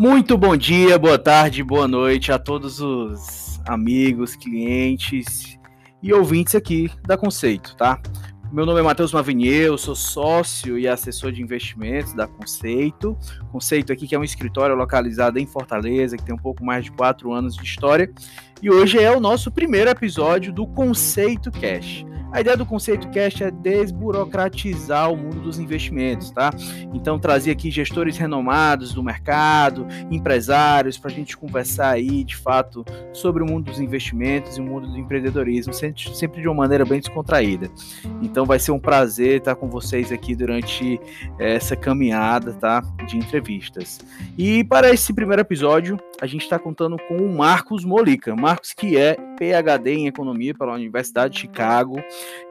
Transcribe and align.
Muito 0.00 0.38
bom 0.38 0.56
dia, 0.56 0.98
boa 0.98 1.18
tarde, 1.18 1.62
boa 1.62 1.86
noite 1.86 2.32
a 2.32 2.38
todos 2.38 2.80
os 2.80 3.60
amigos, 3.68 4.34
clientes 4.34 5.58
e 6.02 6.10
ouvintes 6.10 6.54
aqui 6.54 6.90
da 7.06 7.18
Conceito, 7.18 7.76
tá? 7.76 8.00
Meu 8.50 8.64
nome 8.64 8.80
é 8.80 8.82
Matheus 8.82 9.12
Mavinier, 9.12 9.66
eu 9.66 9.76
sou 9.76 9.94
sócio 9.94 10.78
e 10.78 10.88
assessor 10.88 11.32
de 11.32 11.42
investimentos 11.42 12.14
da 12.14 12.26
Conceito. 12.26 13.14
Conceito 13.52 13.92
aqui 13.92 14.08
que 14.08 14.14
é 14.14 14.18
um 14.18 14.24
escritório 14.24 14.74
localizado 14.74 15.38
em 15.38 15.44
Fortaleza, 15.44 16.16
que 16.16 16.24
tem 16.24 16.34
um 16.34 16.38
pouco 16.38 16.64
mais 16.64 16.86
de 16.86 16.92
quatro 16.92 17.30
anos 17.30 17.54
de 17.54 17.62
história. 17.62 18.10
E 18.62 18.68
hoje 18.68 18.98
é 18.98 19.10
o 19.10 19.18
nosso 19.18 19.50
primeiro 19.50 19.88
episódio 19.88 20.52
do 20.52 20.66
Conceito 20.66 21.50
Cash. 21.50 22.04
A 22.32 22.40
ideia 22.40 22.56
do 22.56 22.64
Conceito 22.64 23.08
Cash 23.08 23.40
é 23.40 23.50
desburocratizar 23.50 25.10
o 25.10 25.16
mundo 25.16 25.40
dos 25.40 25.58
investimentos, 25.58 26.30
tá? 26.30 26.50
Então, 26.94 27.18
trazer 27.18 27.50
aqui 27.50 27.72
gestores 27.72 28.16
renomados 28.16 28.94
do 28.94 29.02
mercado, 29.02 29.86
empresários, 30.10 30.96
para 30.96 31.10
a 31.10 31.14
gente 31.14 31.36
conversar 31.36 31.88
aí, 31.88 32.22
de 32.22 32.36
fato, 32.36 32.84
sobre 33.12 33.42
o 33.42 33.46
mundo 33.46 33.70
dos 33.70 33.80
investimentos 33.80 34.58
e 34.58 34.60
o 34.60 34.64
mundo 34.64 34.86
do 34.86 34.96
empreendedorismo, 34.96 35.72
sempre, 35.72 36.40
de 36.40 36.46
uma 36.46 36.54
maneira 36.54 36.84
bem 36.84 37.00
descontraída. 37.00 37.68
Então, 38.22 38.46
vai 38.46 38.60
ser 38.60 38.70
um 38.70 38.78
prazer 38.78 39.38
estar 39.38 39.56
com 39.56 39.68
vocês 39.68 40.12
aqui 40.12 40.36
durante 40.36 41.00
essa 41.36 41.74
caminhada, 41.74 42.52
tá? 42.52 42.80
De 43.08 43.16
entrevistas. 43.16 43.98
E 44.38 44.62
para 44.62 44.90
esse 44.90 45.12
primeiro 45.12 45.40
episódio, 45.40 45.98
a 46.20 46.26
gente 46.26 46.42
está 46.42 46.58
contando 46.58 46.96
com 47.08 47.16
o 47.16 47.34
Marcos 47.34 47.82
Molica. 47.82 48.36
Marcos, 48.36 48.74
que 48.74 48.96
é 48.96 49.16
PhD 49.38 49.94
em 49.94 50.06
Economia 50.06 50.54
pela 50.54 50.74
Universidade 50.74 51.34
de 51.34 51.40
Chicago 51.40 51.96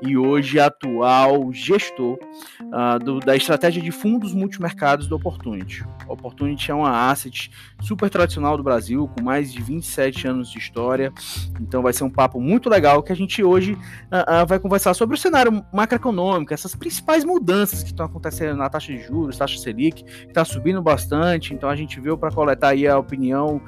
e 0.01 0.17
hoje 0.17 0.59
atual 0.59 1.53
gestor 1.53 2.17
uh, 2.63 2.97
do, 2.97 3.19
da 3.19 3.35
estratégia 3.35 3.79
de 3.79 3.91
fundos 3.91 4.33
multimercados 4.33 5.07
do 5.07 5.15
Opportunity. 5.15 5.85
O 6.07 6.13
Opportunity 6.13 6.71
é 6.71 6.73
uma 6.73 7.11
asset 7.11 7.51
super 7.81 8.09
tradicional 8.09 8.57
do 8.57 8.63
Brasil, 8.63 9.07
com 9.15 9.23
mais 9.23 9.53
de 9.53 9.61
27 9.61 10.27
anos 10.27 10.49
de 10.49 10.57
história, 10.57 11.13
então 11.61 11.83
vai 11.83 11.93
ser 11.93 12.03
um 12.03 12.09
papo 12.09 12.41
muito 12.41 12.69
legal 12.69 13.03
que 13.03 13.11
a 13.11 13.15
gente 13.15 13.43
hoje 13.43 13.73
uh, 13.73 14.43
uh, 14.43 14.47
vai 14.47 14.59
conversar 14.59 14.95
sobre 14.95 15.15
o 15.15 15.19
cenário 15.19 15.63
macroeconômico, 15.71 16.53
essas 16.55 16.73
principais 16.73 17.23
mudanças 17.23 17.83
que 17.83 17.89
estão 17.89 18.07
acontecendo 18.07 18.57
na 18.57 18.67
taxa 18.67 18.91
de 18.91 19.03
juros, 19.03 19.37
taxa 19.37 19.59
Selic, 19.59 20.03
que 20.03 20.25
está 20.25 20.43
subindo 20.43 20.81
bastante, 20.81 21.53
então 21.53 21.69
a 21.69 21.75
gente 21.75 21.99
veio 21.99 22.17
para 22.17 22.31
coletar 22.31 22.69
aí 22.69 22.87
a 22.87 22.97
opinião 22.97 23.58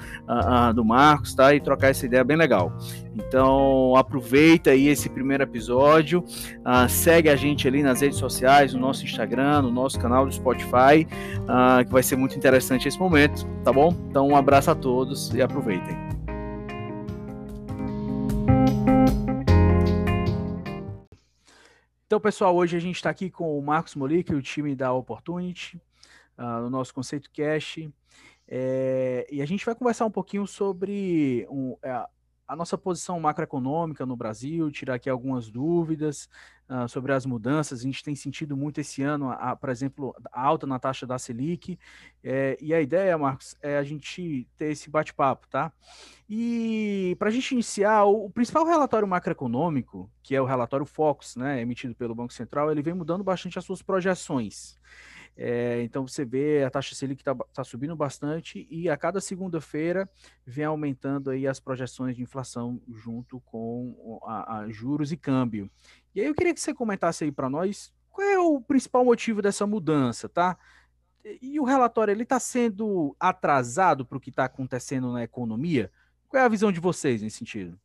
do 0.74 0.84
Marcos, 0.84 1.34
tá? 1.36 1.54
E 1.54 1.60
trocar 1.60 1.90
essa 1.90 2.06
ideia 2.06 2.24
bem 2.24 2.38
legal. 2.38 2.72
Então 3.16 3.96
aproveita 3.96 4.72
aí 4.72 4.88
esse 4.88 5.10
primeiro 5.10 5.44
episódio, 5.44 6.20
uh, 6.20 6.88
segue 6.90 7.30
a 7.30 7.36
gente 7.36 7.68
ali 7.68 7.84
nas 7.84 8.02
redes 8.02 8.18
sociais, 8.18 8.74
no 8.74 8.80
nosso 8.80 9.04
Instagram, 9.04 9.64
no 9.64 9.72
nosso 9.72 10.00
canal 10.00 10.26
do 10.26 10.32
Spotify, 10.32 11.08
uh, 11.42 11.86
que 11.86 11.92
vai 11.92 12.04
ser 12.04 12.16
muito 12.16 12.36
interessante 12.38 12.88
esse 12.88 13.00
momento, 13.00 13.46
tá 13.64 13.74
bom? 13.74 13.96
Então 14.10 14.28
um 14.28 14.36
abraço 14.36 14.72
a 14.72 14.76
todos 14.76 15.34
e 15.34 15.42
aproveitem. 15.42 16.12
Então, 22.06 22.20
pessoal, 22.20 22.54
hoje 22.54 22.76
a 22.76 22.80
gente 22.80 22.98
está 22.98 23.10
aqui 23.10 23.30
com 23.30 23.58
o 23.58 23.62
Marcos 23.62 23.96
Molic, 23.96 24.36
o 24.36 24.42
time 24.42 24.76
da 24.76 24.92
Opportunity, 24.92 25.82
uh, 26.38 26.64
no 26.64 26.70
nosso 26.70 26.94
Conceito 26.94 27.30
Cash. 27.32 27.78
É, 28.54 29.26
e 29.32 29.42
a 29.42 29.46
gente 29.46 29.66
vai 29.66 29.74
conversar 29.74 30.06
um 30.06 30.12
pouquinho 30.12 30.46
sobre 30.46 31.48
um, 31.50 31.78
é, 31.82 32.06
a 32.46 32.54
nossa 32.54 32.78
posição 32.78 33.18
macroeconômica 33.18 34.06
no 34.06 34.14
Brasil, 34.14 34.70
tirar 34.70 34.96
aqui 34.96 35.10
algumas 35.10 35.50
dúvidas 35.50 36.28
uh, 36.70 36.86
sobre 36.86 37.14
as 37.14 37.26
mudanças. 37.26 37.80
A 37.80 37.84
gente 37.84 38.04
tem 38.04 38.14
sentido 38.14 38.58
muito 38.58 38.82
esse 38.82 39.02
ano, 39.02 39.30
a, 39.30 39.52
a, 39.52 39.56
por 39.56 39.70
exemplo, 39.70 40.14
a 40.34 40.42
alta 40.42 40.68
na 40.68 40.78
taxa 40.78 41.08
da 41.08 41.18
Selic. 41.18 41.80
É, 42.22 42.58
e 42.60 42.74
a 42.74 42.82
ideia, 42.82 43.18
Marcos, 43.18 43.56
é 43.62 43.78
a 43.78 43.84
gente 43.84 44.46
ter 44.58 44.72
esse 44.72 44.90
bate-papo, 44.90 45.48
tá? 45.48 45.72
E 46.30 47.16
para 47.18 47.30
a 47.30 47.32
gente 47.32 47.54
iniciar, 47.54 48.04
o, 48.04 48.26
o, 48.26 48.30
principal 48.30 48.66
relatório 48.66 49.08
macroeconômico, 49.08 50.12
que 50.22 50.36
é 50.36 50.42
o 50.42 50.46
relatório 50.46 50.86
Focus, 50.86 51.38
né, 51.38 51.62
emitido 51.62 51.96
pelo 51.96 52.14
Banco 52.14 52.34
Central, 52.34 52.70
ele 52.70 52.82
vem 52.82 52.94
mudando 52.94 53.24
bastante 53.24 53.58
as 53.58 53.64
suas 53.64 53.82
projeções. 53.82 54.78
É, 55.36 55.82
então 55.84 56.08
você 56.08 56.26
vê 56.26 56.64
a 56.64 56.70
taxa 56.70 56.94
Selic 56.94 57.22
está 57.22 57.34
tá 57.54 57.64
subindo 57.64 57.96
bastante 57.96 58.68
e 58.70 58.90
a 58.90 58.98
cada 58.98 59.22
segunda-feira 59.22 60.10
vem 60.46 60.66
aumentando 60.66 61.30
aí 61.30 61.48
as 61.48 61.60
projeções 61.60 62.16
de 62.16 62.22
inflação 62.22 62.82
junto 62.90 63.40
com 63.42 64.20
a, 64.26 64.60
a 64.60 64.70
juros 64.70 65.12
e 65.12 65.18
câmbio. 65.18 65.70
E 66.14 66.22
aí 66.22 66.28
eu 66.28 66.36
queria 66.36 66.54
que 66.54 66.60
você 66.60 66.74
comentasse 66.74 67.24
aí 67.24 67.32
para 67.32 67.50
nós 67.50 67.94
qual 68.10 68.28
é 68.28 68.40
o 68.40 68.60
principal 68.62 69.06
motivo 69.06 69.42
dessa 69.42 69.66
mudança, 69.66 70.28
tá? 70.28 70.58
E 71.42 71.60
o 71.60 71.64
relatório 71.64 72.12
ele 72.12 72.24
está 72.24 72.40
sendo 72.40 73.16
atrasado 73.20 74.06
para 74.06 74.18
o 74.18 74.22
que 74.22 74.30
está 74.30 74.46
acontecendo 74.46 75.12
na 75.14 75.24
economia? 75.24 75.92
Qual 76.28 76.42
é 76.42 76.46
a 76.46 76.50
visão 76.50 76.72
de 76.72 76.80
vocês 76.80 77.22
nesse 77.22 77.38
sentido? 77.38 77.80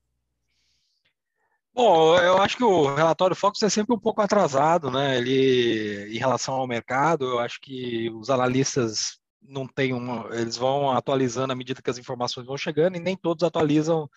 Bom, 1.77 2.17
eu 2.19 2.41
acho 2.41 2.57
que 2.57 2.65
o 2.65 2.95
relatório 2.95 3.37
Focus 3.37 3.63
é 3.63 3.69
sempre 3.69 3.95
um 3.95 3.99
pouco 3.99 4.23
atrasado, 4.23 4.91
né? 4.91 5.19
Ele, 5.19 6.09
em 6.11 6.17
relação 6.17 6.55
ao 6.55 6.67
mercado, 6.67 7.27
eu 7.27 7.39
acho 7.39 7.61
que 7.61 8.09
os 8.13 8.31
analistas 8.31 9.19
não 9.43 9.67
têm 9.67 9.93
uma, 9.93 10.27
eles 10.35 10.57
vão 10.57 10.91
atualizando 10.91 11.53
à 11.53 11.57
medida 11.57 11.83
que 11.83 11.91
as 11.91 11.99
informações 11.99 12.47
vão 12.47 12.57
chegando 12.57 12.97
e 12.97 13.01
nem 13.01 13.15
todos 13.15 13.45
atualizam 13.45 14.09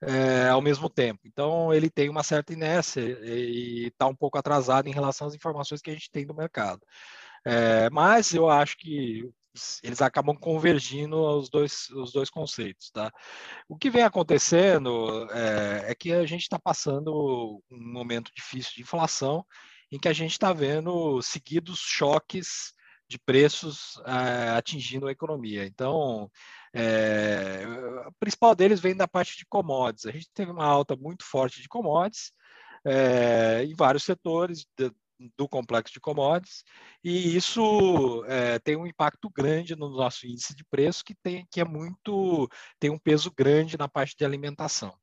é, 0.00 0.48
ao 0.48 0.62
mesmo 0.62 0.88
tempo. 0.88 1.18
Então, 1.24 1.74
ele 1.74 1.90
tem 1.90 2.08
uma 2.08 2.22
certa 2.22 2.52
inércia 2.52 3.00
e 3.02 3.88
está 3.88 4.06
um 4.06 4.14
pouco 4.14 4.38
atrasado 4.38 4.86
em 4.88 4.92
relação 4.92 5.26
às 5.26 5.34
informações 5.34 5.82
que 5.82 5.90
a 5.90 5.94
gente 5.94 6.12
tem 6.12 6.24
do 6.24 6.34
mercado. 6.34 6.80
É, 7.44 7.90
mas 7.90 8.32
eu 8.32 8.48
acho 8.48 8.76
que 8.78 9.28
eles 9.82 10.00
acabam 10.02 10.36
convergindo 10.36 11.16
os 11.16 11.48
dois, 11.48 11.88
os 11.90 12.12
dois 12.12 12.30
conceitos, 12.30 12.90
tá? 12.90 13.12
O 13.68 13.76
que 13.76 13.90
vem 13.90 14.02
acontecendo 14.02 15.28
é, 15.30 15.92
é 15.92 15.94
que 15.94 16.12
a 16.12 16.26
gente 16.26 16.42
está 16.42 16.58
passando 16.58 17.62
um 17.70 17.92
momento 17.92 18.32
difícil 18.34 18.72
de 18.74 18.82
inflação, 18.82 19.44
em 19.90 19.98
que 19.98 20.08
a 20.08 20.12
gente 20.12 20.32
está 20.32 20.52
vendo 20.52 21.20
seguidos 21.22 21.78
choques 21.80 22.74
de 23.08 23.18
preços 23.18 24.00
é, 24.04 24.50
atingindo 24.50 25.06
a 25.06 25.12
economia. 25.12 25.64
Então, 25.64 26.30
é, 26.74 27.64
o 28.06 28.12
principal 28.20 28.54
deles 28.54 28.80
vem 28.80 28.94
da 28.94 29.08
parte 29.08 29.36
de 29.36 29.46
commodities. 29.46 30.06
A 30.06 30.10
gente 30.10 30.28
teve 30.34 30.50
uma 30.50 30.64
alta 30.64 30.94
muito 30.94 31.24
forte 31.24 31.62
de 31.62 31.68
commodities 31.68 32.32
é, 32.84 33.64
em 33.64 33.74
vários 33.74 34.04
setores, 34.04 34.66
do 35.36 35.48
complexo 35.48 35.92
de 35.92 36.00
commodities, 36.00 36.64
e 37.02 37.36
isso 37.36 38.24
é, 38.26 38.58
tem 38.58 38.76
um 38.76 38.86
impacto 38.86 39.30
grande 39.30 39.74
no 39.74 39.88
nosso 39.88 40.26
índice 40.26 40.54
de 40.54 40.64
preço, 40.64 41.04
que, 41.04 41.14
tem, 41.14 41.46
que 41.50 41.60
é 41.60 41.64
muito, 41.64 42.48
tem 42.78 42.90
um 42.90 42.98
peso 42.98 43.32
grande 43.36 43.76
na 43.76 43.88
parte 43.88 44.16
de 44.16 44.24
alimentação. 44.24 44.94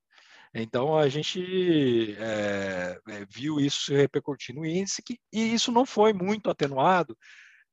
Então, 0.54 0.98
a 0.98 1.09
gente 1.09 2.16
é, 2.18 2.98
viu 3.30 3.59
isso 3.59 3.94
repercutir 3.94 4.56
no 4.56 4.66
índice, 4.66 5.04
que, 5.04 5.20
e 5.31 5.54
isso 5.54 5.70
não 5.70 5.86
foi 5.86 6.14
muito 6.14 6.50
atenuado 6.50 7.18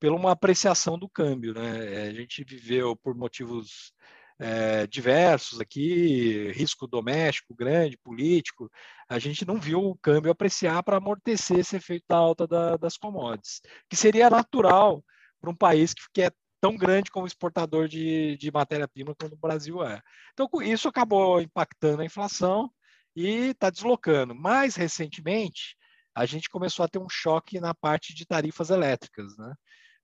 pela 0.00 0.16
uma 0.16 0.32
apreciação 0.32 0.98
do 0.98 1.08
câmbio. 1.08 1.54
Né? 1.54 2.08
A 2.08 2.12
gente 2.12 2.42
viveu 2.42 2.96
por 2.96 3.14
motivos 3.14 3.92
é, 4.38 4.86
diversos 4.86 5.60
aqui, 5.60 6.50
risco 6.52 6.86
doméstico 6.86 7.54
grande, 7.54 7.98
político, 7.98 8.70
a 9.08 9.18
gente 9.18 9.44
não 9.44 9.60
viu 9.60 9.80
o 9.80 9.98
câmbio 9.98 10.30
apreciar 10.30 10.82
para 10.82 10.96
amortecer 10.96 11.58
esse 11.58 11.76
efeito 11.76 12.04
da 12.08 12.16
alta 12.16 12.46
da, 12.46 12.76
das 12.76 12.96
commodities, 12.96 13.60
que 13.88 13.96
seria 13.96 14.30
natural 14.30 15.04
para 15.40 15.50
um 15.50 15.56
país 15.56 15.94
que, 15.94 16.02
que 16.12 16.22
é 16.22 16.30
tão 16.60 16.76
grande 16.76 17.10
como 17.10 17.26
exportador 17.26 17.88
de, 17.88 18.36
de 18.36 18.50
matéria-prima 18.52 19.14
como 19.14 19.34
o 19.34 19.38
Brasil 19.38 19.84
é. 19.84 20.00
Então, 20.32 20.48
isso 20.62 20.88
acabou 20.88 21.40
impactando 21.40 22.02
a 22.02 22.04
inflação 22.04 22.70
e 23.16 23.48
está 23.50 23.68
deslocando. 23.68 24.34
Mais 24.34 24.76
recentemente, 24.76 25.76
a 26.14 26.24
gente 26.24 26.48
começou 26.48 26.84
a 26.84 26.88
ter 26.88 26.98
um 26.98 27.08
choque 27.08 27.60
na 27.60 27.74
parte 27.74 28.14
de 28.14 28.24
tarifas 28.24 28.70
elétricas, 28.70 29.36
né? 29.36 29.54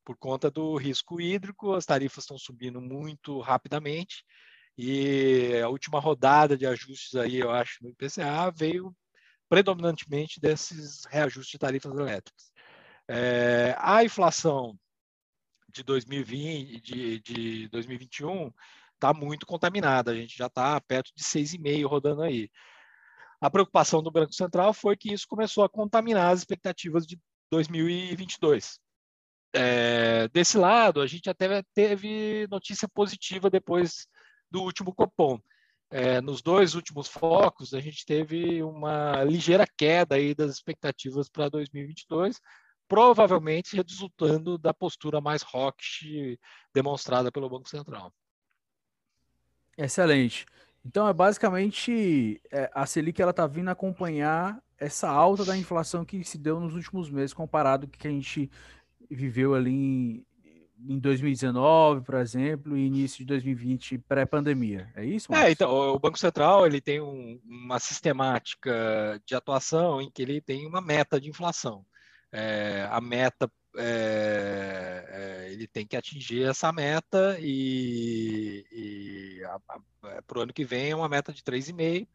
Por 0.09 0.17
conta 0.17 0.51
do 0.51 0.75
risco 0.75 1.21
hídrico, 1.21 1.75
as 1.75 1.85
tarifas 1.85 2.25
estão 2.25 2.39
subindo 2.39 2.81
muito 2.81 3.41
rapidamente 3.41 4.25
e 4.75 5.61
a 5.63 5.69
última 5.69 6.01
rodada 6.01 6.57
de 6.57 6.65
ajustes 6.65 7.15
aí, 7.15 7.41
eu 7.41 7.51
acho, 7.51 7.85
no 7.85 7.91
IPCA 7.91 8.51
veio 8.57 8.97
predominantemente 9.51 10.41
desses 10.41 11.05
reajustes 11.05 11.51
de 11.51 11.59
tarifas 11.59 11.93
elétricas. 11.93 12.51
É, 13.07 13.75
a 13.77 14.03
inflação 14.03 14.79
de 15.69 15.83
2020, 15.83 16.81
de, 16.81 17.21
de 17.21 17.69
2021 17.69 18.51
está 18.95 19.13
muito 19.13 19.45
contaminada, 19.45 20.13
a 20.13 20.15
gente 20.15 20.39
já 20.39 20.47
está 20.47 20.81
perto 20.81 21.13
de 21.15 21.23
6,5 21.23 21.87
rodando 21.87 22.23
aí. 22.23 22.49
A 23.43 23.51
preocupação 23.51 24.03
do 24.03 24.11
Banco 24.11 24.33
Central 24.33 24.73
foi 24.73 24.97
que 24.97 25.13
isso 25.13 25.29
começou 25.29 25.65
a 25.65 25.69
contaminar 25.69 26.33
as 26.33 26.39
expectativas 26.39 27.07
de 27.07 27.21
2022. 27.51 28.81
É, 29.53 30.29
desse 30.29 30.59
lado, 30.59 31.01
a 31.01 31.07
gente 31.07 31.29
até 31.31 31.63
teve 31.75 32.47
notícia 32.51 32.89
positiva 32.89 33.49
depois 33.49 34.07
do 34.51 34.63
último 34.63 34.95
Copom. 34.95 35.39
É, 35.91 36.21
nos 36.21 36.43
dois 36.43 36.75
últimos 36.75 37.09
focos, 37.09 37.73
a 37.73 37.81
gente 37.81 38.05
teve 38.05 38.63
uma 38.63 39.25
ligeira 39.25 39.67
queda 39.77 40.17
aí 40.17 40.35
das 40.35 40.53
expectativas 40.53 41.31
para 41.31 41.49
2022, 41.49 42.39
provavelmente 42.87 43.77
resultando 43.77 44.59
da 44.59 44.75
postura 44.75 45.21
mais 45.21 45.43
hawkish 45.43 46.39
demonstrada 46.75 47.33
pelo 47.33 47.49
Banco 47.49 47.69
Central. 47.69 48.13
Excelente. 49.79 50.45
Então 50.85 51.09
é 51.09 51.13
basicamente 51.13 52.41
é, 52.51 52.71
a 52.75 52.85
Selic 52.85 53.21
ela 53.21 53.31
está 53.31 53.47
vindo 53.47 53.69
acompanhar 53.69 54.63
essa 54.79 55.09
alta 55.09 55.45
da 55.45 55.57
inflação 55.57 56.05
que 56.05 56.23
se 56.23 56.39
deu 56.39 56.61
nos 56.61 56.75
últimos 56.75 57.11
meses 57.11 57.35
comparado 57.35 57.87
com 57.87 57.95
o 57.95 57.99
que 57.99 58.09
a 58.09 58.11
gente 58.11 58.51
viveu 59.15 59.55
ali 59.55 59.71
em, 59.71 60.27
em 60.89 60.99
2019, 60.99 62.03
por 62.03 62.17
exemplo, 62.17 62.77
e 62.77 62.87
início 62.87 63.19
de 63.19 63.25
2020 63.27 63.99
pré-pandemia. 63.99 64.91
É 64.95 65.05
isso? 65.05 65.31
Marcos? 65.31 65.49
É, 65.49 65.53
então 65.53 65.71
o 65.71 65.99
Banco 65.99 66.19
Central 66.19 66.67
ele 66.67 66.81
tem 66.81 67.01
um, 67.01 67.41
uma 67.45 67.79
sistemática 67.79 69.21
de 69.25 69.35
atuação 69.35 70.01
em 70.01 70.11
que 70.11 70.23
ele 70.23 70.41
tem 70.41 70.67
uma 70.67 70.81
meta 70.81 71.21
de 71.21 71.29
inflação. 71.29 71.85
É, 72.31 72.87
a 72.91 73.01
meta 73.01 73.51
é, 73.77 75.05
é, 75.09 75.53
ele 75.53 75.67
tem 75.67 75.87
que 75.87 75.97
atingir 75.97 76.43
essa 76.45 76.73
meta 76.73 77.39
e, 77.41 78.67
e 78.73 79.43
para 80.27 80.39
o 80.39 80.43
ano 80.43 80.53
que 80.53 80.65
vem 80.65 80.91
é 80.91 80.97
uma 80.97 81.09
meta 81.09 81.33
de 81.33 81.43
3,5 81.43 82.07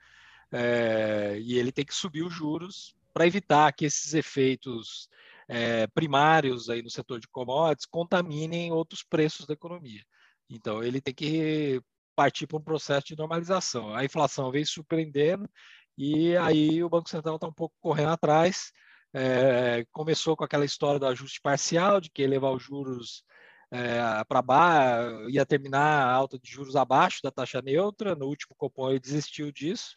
é, 0.52 1.38
e 1.40 1.58
ele 1.58 1.72
tem 1.72 1.86
que 1.86 1.96
subir 1.96 2.24
os 2.24 2.34
juros 2.34 2.96
para 3.14 3.26
evitar 3.26 3.72
que 3.72 3.86
esses 3.86 4.14
efeitos 4.14 5.10
é, 5.54 5.88
primários 5.88 6.70
aí 6.70 6.82
no 6.82 6.90
setor 6.90 7.20
de 7.20 7.28
commodities 7.28 7.86
contaminem 7.86 8.72
outros 8.72 9.04
preços 9.04 9.46
da 9.46 9.54
economia. 9.54 10.02
Então 10.50 10.84
ele 10.84 11.02
tem 11.02 11.14
que 11.14 11.82
partir 12.16 12.48
para 12.48 12.58
um 12.58 12.64
processo 12.64 13.08
de 13.08 13.18
normalização. 13.18 13.96
A 13.96 14.06
inflação 14.06 14.52
vem 14.52 14.66
surpreendendo 14.66 15.50
e 15.98 16.36
aí 16.38 16.84
o 16.84 16.90
Banco 16.90 17.10
Central 17.10 17.36
está 17.36 17.48
um 17.48 17.54
pouco 17.54 17.76
correndo 17.82 18.12
atrás 18.12 18.72
é, 19.14 19.86
começou 19.92 20.36
com 20.36 20.44
aquela 20.44 20.66
história 20.66 21.00
do 21.00 21.06
ajuste 21.06 21.40
parcial, 21.40 22.02
de 22.02 22.10
que 22.10 22.26
levar 22.26 22.50
os 22.50 22.64
juros 22.64 23.24
é, 23.72 24.24
para 24.28 24.42
baixo, 24.42 25.30
ia 25.30 25.46
terminar 25.46 26.08
a 26.08 26.12
alta 26.12 26.40
de 26.40 26.50
juros 26.50 26.76
abaixo 26.76 27.20
da 27.24 27.32
taxa 27.32 27.62
neutra. 27.62 28.16
No 28.16 28.26
último 28.26 28.56
Copom 28.56 28.90
ele 28.90 29.00
desistiu 29.00 29.52
disso, 29.52 29.96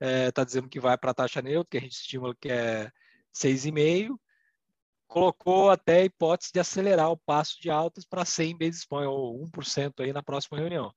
está 0.00 0.42
é, 0.42 0.44
dizendo 0.44 0.68
que 0.68 0.80
vai 0.80 0.98
para 0.98 1.12
a 1.12 1.14
taxa 1.14 1.40
neutra, 1.40 1.70
que 1.70 1.78
a 1.78 1.80
gente 1.80 1.92
estima 1.92 2.34
que 2.40 2.50
é 2.50 2.90
6,5. 3.32 4.18
Colocou 5.06 5.70
até 5.70 5.98
a 5.98 6.04
hipótese 6.04 6.52
de 6.52 6.60
acelerar 6.60 7.10
o 7.10 7.16
passo 7.16 7.60
de 7.60 7.70
altas 7.70 8.04
para 8.04 8.24
100 8.24 8.58
basis 8.58 8.84
points, 8.84 9.08
ou 9.08 9.42
1% 9.44 10.02
aí 10.02 10.12
na 10.12 10.22
próxima 10.22 10.58
reunião. 10.58 10.92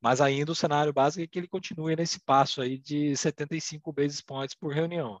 Mas 0.00 0.20
ainda 0.20 0.52
o 0.52 0.54
cenário 0.54 0.92
básico 0.92 1.22
é 1.22 1.26
que 1.26 1.38
ele 1.38 1.48
continue 1.48 1.96
nesse 1.96 2.20
passo 2.20 2.60
aí 2.60 2.78
de 2.78 3.16
75 3.16 3.92
basis 3.92 4.20
points 4.20 4.54
por 4.54 4.72
reunião. 4.72 5.20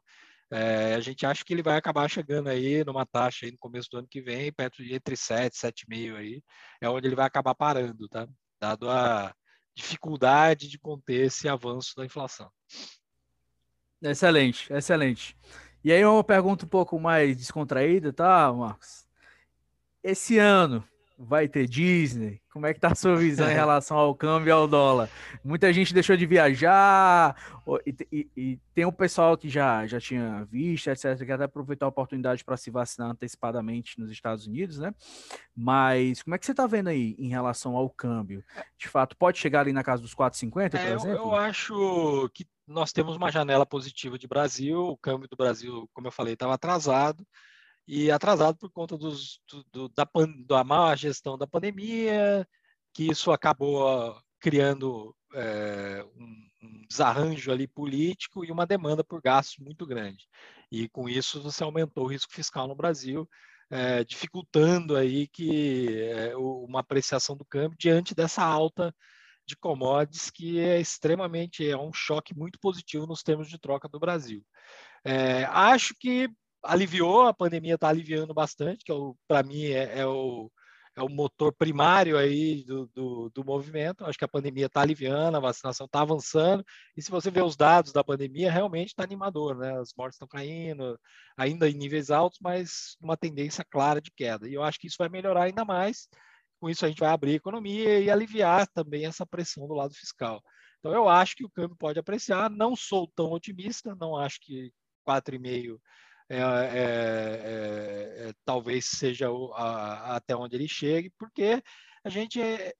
É, 0.50 0.94
a 0.94 1.00
gente 1.00 1.24
acha 1.24 1.44
que 1.44 1.52
ele 1.52 1.62
vai 1.62 1.76
acabar 1.76 2.08
chegando 2.08 2.48
aí 2.48 2.84
numa 2.84 3.06
taxa 3.06 3.46
aí 3.46 3.52
no 3.52 3.58
começo 3.58 3.88
do 3.90 3.98
ano 3.98 4.08
que 4.08 4.20
vem, 4.20 4.52
perto 4.52 4.84
de 4.84 4.94
entre 4.94 5.16
7, 5.16 5.56
7,5 5.56 6.16
aí, 6.16 6.42
é 6.80 6.88
onde 6.88 7.08
ele 7.08 7.16
vai 7.16 7.26
acabar 7.26 7.54
parando, 7.54 8.08
tá? 8.08 8.28
Dado 8.60 8.90
a 8.90 9.34
dificuldade 9.74 10.68
de 10.68 10.78
conter 10.78 11.26
esse 11.26 11.48
avanço 11.48 11.94
da 11.96 12.04
inflação. 12.04 12.50
Excelente, 14.02 14.72
excelente. 14.72 15.36
E 15.84 15.92
aí 15.92 16.02
uma 16.02 16.24
pergunta 16.24 16.64
um 16.64 16.68
pouco 16.68 16.98
mais 16.98 17.36
descontraída, 17.36 18.10
tá, 18.10 18.50
Marcos? 18.50 19.06
Esse 20.02 20.38
ano, 20.38 20.82
vai 21.18 21.46
ter 21.46 21.68
Disney? 21.68 22.40
Como 22.50 22.66
é 22.66 22.72
que 22.72 22.80
tá 22.80 22.88
a 22.88 22.94
sua 22.94 23.16
visão 23.16 23.50
em 23.50 23.52
relação 23.54 23.96
ao 23.96 24.14
câmbio 24.14 24.48
e 24.48 24.50
ao 24.50 24.66
dólar? 24.66 25.10
Muita 25.44 25.72
gente 25.74 25.92
deixou 25.92 26.16
de 26.16 26.24
viajar, 26.24 27.36
e, 27.86 27.94
e, 28.10 28.30
e 28.36 28.58
tem 28.74 28.84
o 28.84 28.88
um 28.88 28.92
pessoal 28.92 29.36
que 29.36 29.48
já, 29.48 29.86
já 29.86 30.00
tinha 30.00 30.46
visto, 30.50 30.88
etc., 30.88 31.22
que 31.24 31.32
até 31.32 31.44
aproveitou 31.44 31.86
a 31.86 31.90
oportunidade 31.90 32.44
para 32.44 32.56
se 32.56 32.70
vacinar 32.70 33.10
antecipadamente 33.10 34.00
nos 34.00 34.10
Estados 34.10 34.46
Unidos, 34.46 34.78
né? 34.78 34.94
Mas 35.54 36.22
como 36.22 36.34
é 36.34 36.38
que 36.38 36.46
você 36.46 36.52
está 36.52 36.66
vendo 36.66 36.88
aí 36.88 37.14
em 37.18 37.28
relação 37.28 37.76
ao 37.76 37.90
câmbio? 37.90 38.42
De 38.78 38.88
fato, 38.88 39.16
pode 39.16 39.38
chegar 39.38 39.60
ali 39.60 39.72
na 39.72 39.84
casa 39.84 40.00
dos 40.00 40.14
4,50, 40.14 40.50
por 40.70 40.80
é, 40.80 40.92
exemplo? 40.94 41.08
Eu, 41.10 41.16
eu 41.16 41.34
acho 41.34 42.30
que 42.32 42.46
nós 42.66 42.92
temos 42.92 43.16
uma 43.16 43.30
janela 43.30 43.66
positiva 43.66 44.18
de 44.18 44.26
Brasil, 44.26 44.80
o 44.80 44.96
câmbio 44.96 45.28
do 45.28 45.36
Brasil, 45.36 45.88
como 45.92 46.06
eu 46.06 46.12
falei, 46.12 46.34
estava 46.34 46.54
atrasado, 46.54 47.26
e 47.86 48.10
atrasado 48.10 48.56
por 48.58 48.70
conta 48.70 48.96
dos, 48.96 49.40
do, 49.72 49.88
da, 49.90 50.08
da 50.46 50.64
má 50.64 50.94
gestão 50.96 51.36
da 51.36 51.46
pandemia, 51.46 52.46
que 52.92 53.10
isso 53.10 53.30
acabou 53.30 54.16
criando 54.40 55.14
é, 55.34 56.04
um, 56.16 56.48
um, 56.62 56.86
desarranjo 56.88 57.50
ali 57.50 57.66
político 57.66 58.44
e 58.44 58.52
uma 58.52 58.66
demanda 58.66 59.02
por 59.04 59.20
gastos 59.20 59.58
muito 59.58 59.86
grande. 59.86 60.26
E 60.70 60.88
com 60.88 61.08
isso 61.08 61.42
você 61.42 61.64
aumentou 61.64 62.04
o 62.04 62.08
risco 62.08 62.32
fiscal 62.32 62.66
no 62.68 62.74
Brasil, 62.74 63.28
é, 63.70 64.04
dificultando 64.04 64.96
aí 64.96 65.26
que 65.28 65.98
é, 66.02 66.36
uma 66.36 66.80
apreciação 66.80 67.36
do 67.36 67.44
câmbio 67.44 67.76
diante 67.78 68.14
dessa 68.14 68.42
alta 68.42 68.94
de 69.46 69.56
commodities 69.56 70.30
que 70.30 70.58
é 70.58 70.80
extremamente 70.80 71.68
é 71.68 71.76
um 71.76 71.92
choque 71.92 72.36
muito 72.36 72.58
positivo 72.58 73.06
nos 73.06 73.22
termos 73.22 73.48
de 73.48 73.58
troca 73.58 73.88
do 73.88 74.00
Brasil. 74.00 74.44
É, 75.04 75.44
acho 75.44 75.94
que 75.98 76.28
aliviou, 76.62 77.26
a 77.26 77.34
pandemia 77.34 77.74
está 77.74 77.88
aliviando 77.88 78.32
bastante, 78.32 78.84
que 78.84 78.92
é 78.92 78.94
para 79.28 79.42
mim 79.42 79.64
é, 79.66 80.00
é, 80.00 80.06
o, 80.06 80.50
é 80.96 81.02
o 81.02 81.08
motor 81.08 81.52
primário 81.52 82.16
aí 82.16 82.64
do, 82.64 82.86
do, 82.94 83.30
do 83.34 83.44
movimento. 83.44 84.04
Acho 84.04 84.18
que 84.18 84.24
a 84.24 84.28
pandemia 84.28 84.66
está 84.66 84.80
aliviando, 84.80 85.36
a 85.36 85.40
vacinação 85.40 85.86
está 85.86 86.00
avançando, 86.00 86.64
e 86.96 87.02
se 87.02 87.10
você 87.10 87.30
ver 87.30 87.44
os 87.44 87.56
dados 87.56 87.92
da 87.92 88.02
pandemia, 88.02 88.50
realmente 88.50 88.88
está 88.88 89.04
animador, 89.04 89.56
né? 89.56 89.78
As 89.78 89.92
mortes 89.96 90.16
estão 90.16 90.28
caindo, 90.28 90.98
ainda 91.36 91.68
em 91.68 91.74
níveis 91.74 92.10
altos, 92.10 92.38
mas 92.40 92.96
uma 93.00 93.16
tendência 93.16 93.64
clara 93.64 94.00
de 94.00 94.10
queda. 94.10 94.48
E 94.48 94.54
eu 94.54 94.62
acho 94.62 94.78
que 94.78 94.86
isso 94.86 94.96
vai 94.98 95.08
melhorar 95.08 95.44
ainda 95.44 95.64
mais. 95.64 96.08
Com 96.64 96.70
isso, 96.70 96.86
a 96.86 96.88
gente 96.88 97.00
vai 97.00 97.10
abrir 97.10 97.32
a 97.32 97.36
economia 97.36 98.00
e 98.00 98.10
aliviar 98.10 98.66
também 98.68 99.04
essa 99.04 99.26
pressão 99.26 99.68
do 99.68 99.74
lado 99.74 99.92
fiscal. 99.92 100.42
Então, 100.78 100.94
eu 100.94 101.06
acho 101.06 101.36
que 101.36 101.44
o 101.44 101.50
câmbio 101.50 101.76
pode 101.76 101.98
apreciar. 101.98 102.48
Não 102.48 102.74
sou 102.74 103.06
tão 103.14 103.32
otimista, 103.32 103.94
não 103.94 104.16
acho 104.16 104.40
que 104.40 104.72
4,5 105.06 105.78
é, 106.30 106.38
é, 106.38 106.40
é, 106.40 108.28
é, 108.28 108.32
talvez 108.46 108.86
seja 108.86 109.28
a, 109.52 110.16
até 110.16 110.34
onde 110.34 110.56
ele 110.56 110.66
chegue, 110.66 111.12
porque 111.18 111.62
a 112.02 112.08
gente 112.08 112.40
é, 112.40 112.72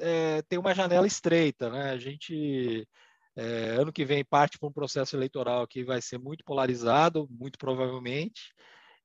é, 0.00 0.42
tem 0.48 0.58
uma 0.58 0.74
janela 0.74 1.06
estreita, 1.06 1.70
né? 1.70 1.90
A 1.90 1.98
gente 1.98 2.84
ano 3.78 3.92
que 3.92 4.04
vem 4.04 4.24
parte 4.24 4.58
para 4.58 4.68
um 4.68 4.72
processo 4.72 5.14
eleitoral 5.14 5.64
que 5.68 5.84
vai 5.84 6.02
ser 6.02 6.18
muito 6.18 6.42
polarizado, 6.44 7.28
muito 7.30 7.56
provavelmente, 7.56 8.52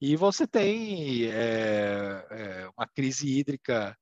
e 0.02 0.16
você 0.16 0.48
tem 0.48 1.30
uma 2.76 2.88
crise 2.88 3.30
hídrica 3.30 3.95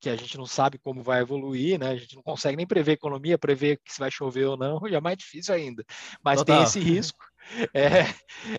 que 0.00 0.08
a 0.08 0.16
gente 0.16 0.38
não 0.38 0.46
sabe 0.46 0.78
como 0.78 1.02
vai 1.02 1.20
evoluir, 1.20 1.78
né? 1.78 1.90
A 1.90 1.96
gente 1.96 2.16
não 2.16 2.22
consegue 2.22 2.56
nem 2.56 2.66
prever 2.66 2.92
a 2.92 2.94
economia, 2.94 3.38
prever 3.38 3.78
que 3.84 3.92
se 3.92 4.00
vai 4.00 4.10
chover 4.10 4.46
ou 4.46 4.56
não, 4.56 4.80
já 4.90 4.96
é 4.96 5.00
mais 5.00 5.18
difícil 5.18 5.54
ainda. 5.54 5.84
Mas 6.24 6.38
Total. 6.38 6.56
tem 6.56 6.64
esse 6.64 6.80
risco. 6.80 7.24
É, 7.74 8.04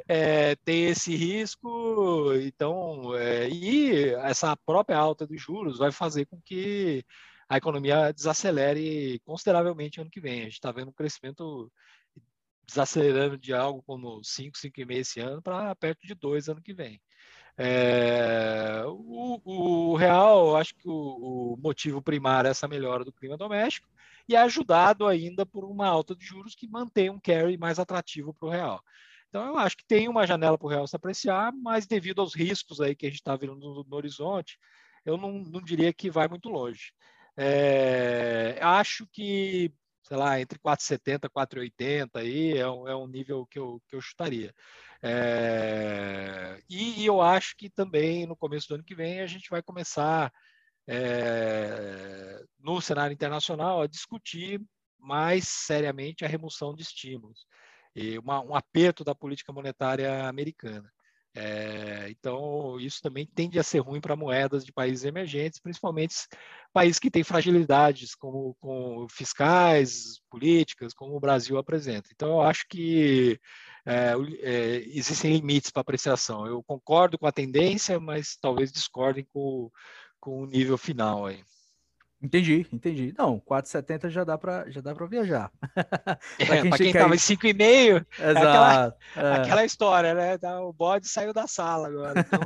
é, 0.07 0.55
tem 0.65 0.85
esse 0.85 1.15
risco, 1.15 2.33
então, 2.41 3.15
é, 3.15 3.47
e 3.47 4.09
essa 4.15 4.57
própria 4.65 4.97
alta 4.97 5.25
dos 5.25 5.39
juros 5.39 5.77
vai 5.77 5.91
fazer 5.91 6.25
com 6.25 6.41
que 6.41 7.05
a 7.47 7.57
economia 7.57 8.11
desacelere 8.11 9.21
consideravelmente 9.23 10.01
ano 10.01 10.09
que 10.09 10.19
vem. 10.19 10.41
A 10.41 10.43
gente 10.45 10.53
está 10.53 10.71
vendo 10.71 10.89
um 10.89 10.93
crescimento 10.93 11.71
desacelerando 12.65 13.37
de 13.37 13.53
algo 13.53 13.83
como 13.83 14.21
5, 14.23 14.57
5,5 14.57 14.91
esse 14.91 15.19
ano 15.19 15.41
para 15.41 15.75
perto 15.75 16.05
de 16.07 16.15
2 16.15 16.49
ano 16.49 16.61
que 16.61 16.73
vem. 16.73 16.99
É, 17.63 18.83
o, 18.87 19.39
o, 19.45 19.95
real, 19.95 20.55
acho 20.55 20.73
que 20.73 20.89
o, 20.89 21.53
o, 21.53 21.57
motivo 21.61 22.01
primário 22.01 22.47
é 22.47 22.51
essa 22.51 22.67
melhora 22.67 23.05
do 23.05 23.13
clima 23.13 23.37
doméstico 23.37 23.87
e 24.27 24.35
é 24.35 24.39
ajudado 24.39 25.05
ainda 25.05 25.45
por 25.45 25.63
uma 25.63 25.85
alta 25.85 26.15
de 26.15 26.25
juros 26.25 26.55
que 26.55 26.67
mantém 26.67 27.11
um 27.11 27.19
carry 27.19 27.59
mais 27.59 27.77
atrativo 27.77 28.33
para 28.33 28.47
o 28.47 28.49
real. 28.49 28.83
Então, 29.29 29.45
eu 29.45 29.59
acho 29.59 29.77
que 29.77 29.85
tem 29.85 30.09
uma 30.09 30.25
janela 30.25 30.57
para 30.57 30.65
o 30.65 30.69
real 30.69 30.87
se 30.87 30.95
apreciar, 30.95 31.53
mas 31.53 31.85
devido 31.85 32.19
aos 32.19 32.33
riscos 32.33 32.81
aí 32.81 32.95
que 32.95 33.05
a 33.05 33.09
gente 33.09 33.19
está 33.19 33.35
vendo 33.35 33.55
no, 33.55 33.83
no, 33.83 33.95
horizonte, 33.95 34.57
eu 35.05 35.15
não, 35.15 35.31
não, 35.43 35.61
diria 35.61 35.93
que 35.93 36.09
vai 36.09 36.27
muito 36.27 36.49
longe. 36.49 36.91
É, 37.37 38.57
acho 38.59 39.05
que, 39.05 39.71
sei 40.11 40.17
lá, 40.17 40.41
entre 40.41 40.59
4,70 40.59 41.23
e 41.23 41.29
4,80 41.29 42.09
aí 42.15 42.57
é 42.57 42.69
um, 42.69 42.85
é 42.85 42.93
um 42.93 43.07
nível 43.07 43.45
que 43.45 43.57
eu, 43.57 43.81
que 43.87 43.95
eu 43.95 44.01
chutaria. 44.01 44.53
É, 45.01 46.61
e, 46.69 47.01
e, 47.01 47.05
eu 47.05 47.21
acho 47.21 47.55
que 47.55 47.69
também 47.69 48.25
no 48.25 48.35
começo 48.35 48.67
do 48.67 48.75
ano 48.75 48.83
que 48.83 48.93
vem 48.93 49.21
a 49.21 49.25
gente 49.25 49.49
vai 49.49 49.63
começar 49.63 50.29
é, 50.85 52.43
no 52.59 52.81
cenário 52.81 53.13
internacional 53.13 53.81
a 53.81 53.87
discutir 53.87 54.61
mais 54.99 55.47
seriamente 55.47 56.25
a 56.25 56.27
remoção 56.27 56.75
de 56.75 56.81
estímulos 56.81 57.45
e 57.95 58.19
uma, 58.19 58.41
um 58.41 58.53
aperto 58.53 59.05
da 59.05 59.15
política 59.15 59.53
monetária 59.53 60.27
americana. 60.27 60.91
É, 61.33 62.09
então, 62.09 62.77
isso 62.79 63.01
também 63.01 63.25
tende 63.25 63.57
a 63.57 63.63
ser 63.63 63.79
ruim 63.79 64.01
para 64.01 64.15
moedas 64.17 64.65
de 64.65 64.71
países 64.71 65.05
emergentes, 65.05 65.59
principalmente 65.59 66.27
países 66.73 66.99
que 66.99 67.09
têm 67.09 67.23
fragilidades 67.23 68.15
como, 68.15 68.55
como 68.59 69.07
fiscais, 69.09 70.19
políticas, 70.29 70.93
como 70.93 71.15
o 71.15 71.19
Brasil 71.19 71.57
apresenta. 71.57 72.09
Então, 72.11 72.29
eu 72.31 72.41
acho 72.41 72.65
que 72.67 73.39
é, 73.85 74.13
é, 74.41 74.75
existem 74.89 75.33
limites 75.33 75.71
para 75.71 75.81
apreciação. 75.81 76.45
Eu 76.45 76.61
concordo 76.63 77.17
com 77.17 77.27
a 77.27 77.31
tendência, 77.31 77.99
mas 77.99 78.35
talvez 78.35 78.71
discordem 78.71 79.25
com, 79.33 79.71
com 80.19 80.43
o 80.43 80.45
nível 80.45 80.77
final 80.77 81.25
aí. 81.25 81.43
Entendi, 82.21 82.67
entendi. 82.71 83.13
Não, 83.17 83.39
4,70 83.39 84.09
já 84.09 84.23
dá 84.23 84.37
para 84.37 84.69
já 84.69 84.79
dá 84.79 84.93
para 84.93 85.07
viajar. 85.07 85.51
para 85.65 86.77
quem, 86.77 86.87
estava 86.87 87.15
em 87.15 87.17
5,5, 87.17 88.05
é 88.19 88.29
aquela, 88.29 88.95
é. 89.15 89.33
aquela 89.37 89.65
história, 89.65 90.13
né? 90.13 90.37
Tá, 90.37 90.61
o 90.61 90.71
bode 90.71 91.07
saiu 91.07 91.33
da 91.33 91.47
sala 91.47 91.87
agora. 91.87 92.19
Então... 92.19 92.39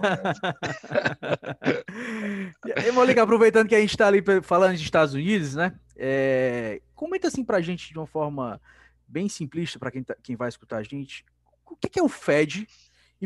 Eu 2.85 2.93
vou 2.93 3.03
ligar, 3.03 3.23
aproveitando 3.23 3.67
que 3.67 3.75
a 3.75 3.79
gente 3.81 3.89
está 3.89 4.07
ali 4.07 4.23
falando 4.41 4.77
de 4.77 4.83
Estados 4.83 5.13
Unidos, 5.13 5.55
né? 5.55 5.73
É, 5.97 6.81
comenta 6.93 7.27
assim 7.27 7.43
para 7.43 7.57
a 7.57 7.61
gente 7.61 7.91
de 7.91 7.97
uma 7.97 8.07
forma 8.07 8.61
bem 9.05 9.27
simplista 9.27 9.77
para 9.77 9.91
quem, 9.91 10.03
tá, 10.03 10.15
quem 10.23 10.37
vai 10.37 10.47
escutar 10.47 10.77
a 10.77 10.83
gente. 10.83 11.25
O 11.65 11.75
que, 11.75 11.89
que 11.89 11.99
é 11.99 12.03
o 12.03 12.07
Fed 12.07 12.65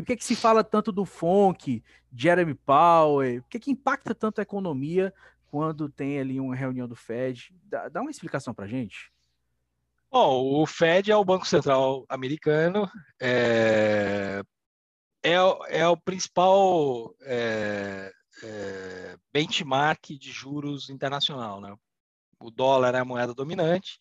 por 0.00 0.06
que, 0.06 0.16
que 0.16 0.24
se 0.24 0.36
fala 0.36 0.62
tanto 0.62 0.92
do 0.92 1.04
FONC, 1.04 1.82
Jeremy 2.14 2.54
Powell? 2.54 3.42
Por 3.42 3.48
que, 3.50 3.58
que 3.58 3.70
impacta 3.70 4.14
tanto 4.14 4.40
a 4.40 4.42
economia 4.42 5.12
quando 5.50 5.88
tem 5.88 6.18
ali 6.18 6.40
uma 6.40 6.54
reunião 6.54 6.86
do 6.86 6.96
Fed? 6.96 7.54
Dá, 7.64 7.88
dá 7.88 8.00
uma 8.00 8.10
explicação 8.10 8.54
para 8.54 8.66
gente. 8.66 9.12
Bom, 10.10 10.60
o 10.60 10.66
Fed 10.66 11.10
é 11.10 11.16
o 11.16 11.24
Banco 11.24 11.46
Central 11.46 12.04
americano, 12.08 12.90
é, 13.20 14.42
é, 15.22 15.34
é 15.68 15.86
o 15.86 15.96
principal 15.96 17.14
é, 17.22 18.12
é, 18.42 19.16
benchmark 19.32 20.18
de 20.18 20.32
juros 20.32 20.90
internacional. 20.90 21.60
Né? 21.60 21.74
O 22.40 22.50
dólar 22.50 22.94
é 22.94 22.98
a 22.98 23.04
moeda 23.04 23.32
dominante, 23.32 24.00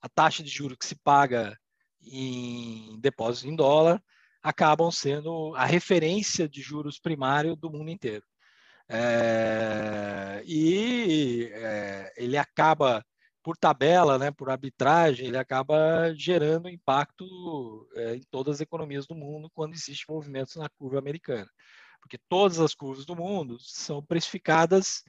a 0.00 0.08
taxa 0.08 0.42
de 0.42 0.48
juros 0.48 0.78
que 0.78 0.86
se 0.86 0.96
paga 0.96 1.58
em 2.02 2.98
depósitos 3.00 3.50
em 3.50 3.54
dólar 3.54 4.02
acabam 4.42 4.90
sendo 4.90 5.54
a 5.54 5.64
referência 5.64 6.48
de 6.48 6.60
juros 6.60 6.98
primário 6.98 7.54
do 7.54 7.70
mundo 7.70 7.90
inteiro. 7.90 8.24
É, 8.88 10.42
e 10.44 11.48
é, 11.52 12.12
ele 12.16 12.36
acaba, 12.36 13.04
por 13.42 13.56
tabela, 13.56 14.18
né, 14.18 14.30
por 14.30 14.50
arbitragem, 14.50 15.28
ele 15.28 15.38
acaba 15.38 16.12
gerando 16.14 16.68
impacto 16.68 17.88
é, 17.94 18.16
em 18.16 18.22
todas 18.30 18.56
as 18.56 18.60
economias 18.60 19.06
do 19.06 19.14
mundo 19.14 19.50
quando 19.54 19.74
existem 19.74 20.14
movimentos 20.14 20.56
na 20.56 20.68
curva 20.68 20.98
americana. 20.98 21.48
Porque 22.00 22.18
todas 22.28 22.58
as 22.58 22.74
curvas 22.74 23.04
do 23.04 23.14
mundo 23.14 23.58
são 23.60 24.04
precificadas 24.04 25.04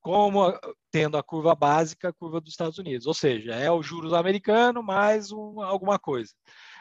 como 0.00 0.52
tendo 0.90 1.16
a 1.16 1.22
curva 1.22 1.54
básica, 1.54 2.10
a 2.10 2.12
curva 2.12 2.40
dos 2.40 2.52
Estados 2.52 2.78
Unidos, 2.78 3.06
ou 3.06 3.14
seja, 3.14 3.54
é 3.54 3.70
o 3.70 3.82
juros 3.82 4.12
americano 4.12 4.82
mais 4.82 5.32
um, 5.32 5.62
alguma 5.62 5.98
coisa 5.98 6.30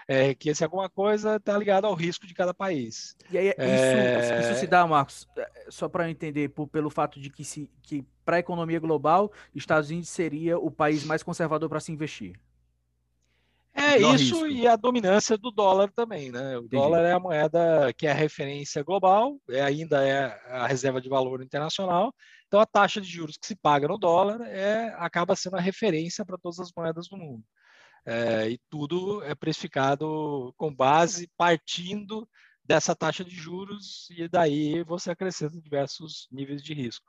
é, 0.08 0.34
que 0.34 0.50
esse 0.50 0.64
alguma 0.64 0.90
coisa 0.90 1.38
está 1.38 1.58
ligado 1.58 1.86
ao 1.86 1.94
risco 1.94 2.28
de 2.28 2.34
cada 2.34 2.54
país. 2.54 3.16
E 3.32 3.38
aí, 3.38 3.54
é... 3.58 4.20
isso, 4.40 4.52
isso, 4.52 4.60
se 4.60 4.68
dá, 4.68 4.86
Marcos, 4.86 5.28
é, 5.38 5.50
só 5.70 5.88
para 5.88 6.06
eu 6.06 6.10
entender, 6.10 6.50
por, 6.50 6.68
pelo 6.68 6.90
fato 6.90 7.20
de 7.20 7.30
que, 7.30 7.44
se, 7.44 7.70
que 7.82 8.06
para 8.26 8.38
a 8.38 8.40
economia 8.40 8.80
global, 8.80 9.32
Estados 9.54 9.90
Unidos 9.90 10.10
seria 10.10 10.58
o 10.58 10.72
país 10.72 11.04
mais 11.04 11.24
conservador 11.24 11.70
para 11.70 11.80
se 11.80 11.92
investir. 11.92 12.40
É 13.76 13.98
isso 13.98 14.46
risco. 14.46 14.48
e 14.48 14.68
a 14.68 14.76
dominância 14.76 15.36
do 15.36 15.50
dólar 15.50 15.92
também, 15.92 16.32
né? 16.32 16.58
O 16.58 16.60
Entendi. 16.60 16.76
dólar 16.76 17.04
é 17.06 17.12
a 17.12 17.20
moeda 17.20 17.92
que 17.98 18.06
é 18.06 18.12
a 18.12 18.16
referência 18.16 18.84
global, 18.84 19.40
é, 19.50 19.62
ainda 19.62 20.08
é 20.08 20.40
a 20.48 20.68
reserva 20.68 21.02
de 21.02 21.10
valor 21.10 21.42
internacional. 21.42 22.14
Então 22.48 22.60
a 22.60 22.68
taxa 22.68 23.02
de 23.02 23.08
juros 23.08 23.36
que 23.36 23.48
se 23.48 23.56
paga 23.56 23.88
no 23.88 23.98
dólar 23.98 24.42
é 24.42 24.94
acaba 25.00 25.36
sendo 25.36 25.58
a 25.58 25.60
referência 25.60 26.24
para 26.24 26.38
todas 26.38 26.60
as 26.60 26.72
moedas 26.78 27.08
do 27.08 27.18
mundo. 27.18 27.44
É, 28.06 28.50
e 28.50 28.60
tudo 28.70 29.24
é 29.24 29.34
precificado 29.34 30.54
com 30.58 30.74
base 30.74 31.30
partindo 31.38 32.28
dessa 32.64 32.96
taxa 32.96 33.24
de 33.24 33.36
juros 33.36 34.10
e 34.12 34.28
daí 34.28 34.84
você 34.84 35.12
acrescenta 35.12 35.60
diversos 35.62 36.28
níveis 36.32 36.62
de 36.64 36.74
risco. 36.74 37.06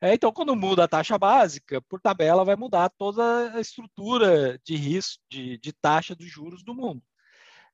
É, 0.00 0.12
então, 0.12 0.32
quando 0.32 0.54
muda 0.56 0.84
a 0.84 0.88
taxa 0.88 1.16
básica, 1.18 1.80
por 1.82 2.00
tabela 2.00 2.44
vai 2.44 2.56
mudar 2.56 2.90
toda 2.90 3.52
a 3.54 3.60
estrutura 3.60 4.58
de 4.64 4.76
risco, 4.76 5.22
de, 5.30 5.58
de 5.58 5.72
taxa 5.72 6.14
de 6.14 6.26
juros 6.26 6.62
do 6.62 6.74
mundo. 6.74 7.02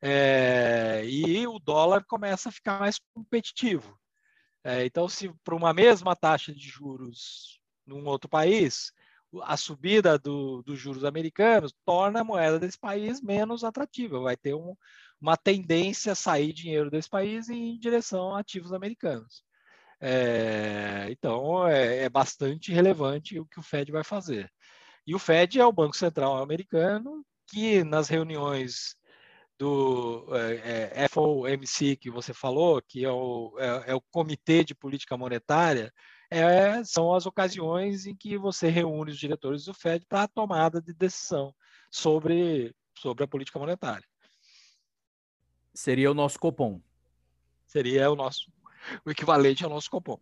É, 0.02 1.02
e 1.04 1.46
o 1.46 1.58
dólar 1.58 2.04
começa 2.04 2.48
a 2.48 2.52
ficar 2.52 2.80
mais 2.80 2.98
competitivo. 3.14 3.98
É, 4.64 4.84
então, 4.84 5.08
se 5.08 5.30
para 5.42 5.54
uma 5.54 5.72
mesma 5.72 6.14
taxa 6.14 6.54
de 6.54 6.68
juros 6.68 7.58
num 7.86 8.06
outro 8.06 8.28
país, 8.28 8.92
a 9.42 9.56
subida 9.56 10.18
do, 10.18 10.62
dos 10.62 10.78
juros 10.78 11.04
americanos 11.04 11.72
torna 11.84 12.20
a 12.20 12.24
moeda 12.24 12.58
desse 12.58 12.78
país 12.78 13.20
menos 13.22 13.64
atrativa. 13.64 14.20
Vai 14.20 14.36
ter 14.36 14.54
um, 14.54 14.74
uma 15.20 15.36
tendência 15.36 16.12
a 16.12 16.16
sair 16.16 16.52
dinheiro 16.52 16.90
desse 16.90 17.08
país 17.08 17.48
em 17.48 17.78
direção 17.78 18.34
a 18.34 18.40
ativos 18.40 18.72
americanos. 18.72 19.44
É, 20.00 21.08
então, 21.10 21.66
é, 21.68 22.04
é, 22.04 22.08
bastante 22.08 22.72
relevante 22.72 23.38
o 23.38 23.46
que 23.46 23.60
o 23.60 23.62
Fed 23.62 23.92
vai 23.92 24.02
fazer. 24.02 24.50
E 25.06 25.14
o 25.14 25.18
Fed 25.18 25.60
é 25.60 25.66
o 25.66 25.72
Banco 25.72 25.96
Central 25.96 26.38
americano 26.42 27.24
que, 27.46 27.84
nas 27.84 28.08
reuniões 28.08 28.94
do 29.58 30.26
é, 30.34 31.04
é 31.04 31.08
FOMC 31.08 31.96
que 31.96 32.10
você 32.10 32.32
falou, 32.32 32.80
que 32.80 33.04
é 33.04 33.10
o, 33.10 33.54
é, 33.58 33.90
é 33.90 33.94
o 33.94 34.00
Comitê 34.00 34.64
de 34.64 34.74
Política 34.74 35.16
Monetária, 35.18 35.92
é, 36.30 36.84
são 36.84 37.12
as 37.12 37.26
ocasiões 37.26 38.06
em 38.06 38.14
que 38.14 38.38
você 38.38 38.68
reúne 38.68 39.10
os 39.10 39.18
diretores 39.18 39.64
do 39.64 39.74
Fed 39.74 40.06
para 40.06 40.22
a 40.22 40.28
tomada 40.28 40.80
de 40.80 40.94
decisão 40.94 41.54
sobre, 41.90 42.74
sobre 42.96 43.24
a 43.24 43.28
política 43.28 43.58
monetária. 43.58 44.06
Seria 45.74 46.10
o 46.10 46.14
nosso 46.14 46.38
Copom. 46.38 46.80
Seria 47.66 48.10
o 48.10 48.16
nosso 48.16 48.50
o 49.04 49.10
equivalente 49.10 49.64
ao 49.64 49.70
nosso 49.70 49.90
Copom. 49.90 50.18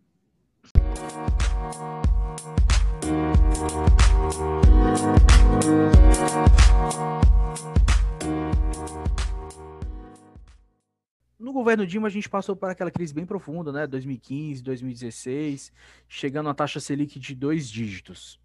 No 11.39 11.53
governo 11.53 11.87
Dilma 11.87 12.07
a 12.07 12.11
gente 12.11 12.29
passou 12.29 12.55
por 12.55 12.69
aquela 12.69 12.91
crise 12.91 13.13
bem 13.13 13.25
profunda, 13.25 13.71
né? 13.71 13.87
2015, 13.87 14.61
2016, 14.61 15.71
chegando 16.07 16.49
a 16.49 16.53
taxa 16.53 16.79
Selic 16.79 17.17
de 17.17 17.33
dois 17.33 17.69
dígitos. 17.69 18.39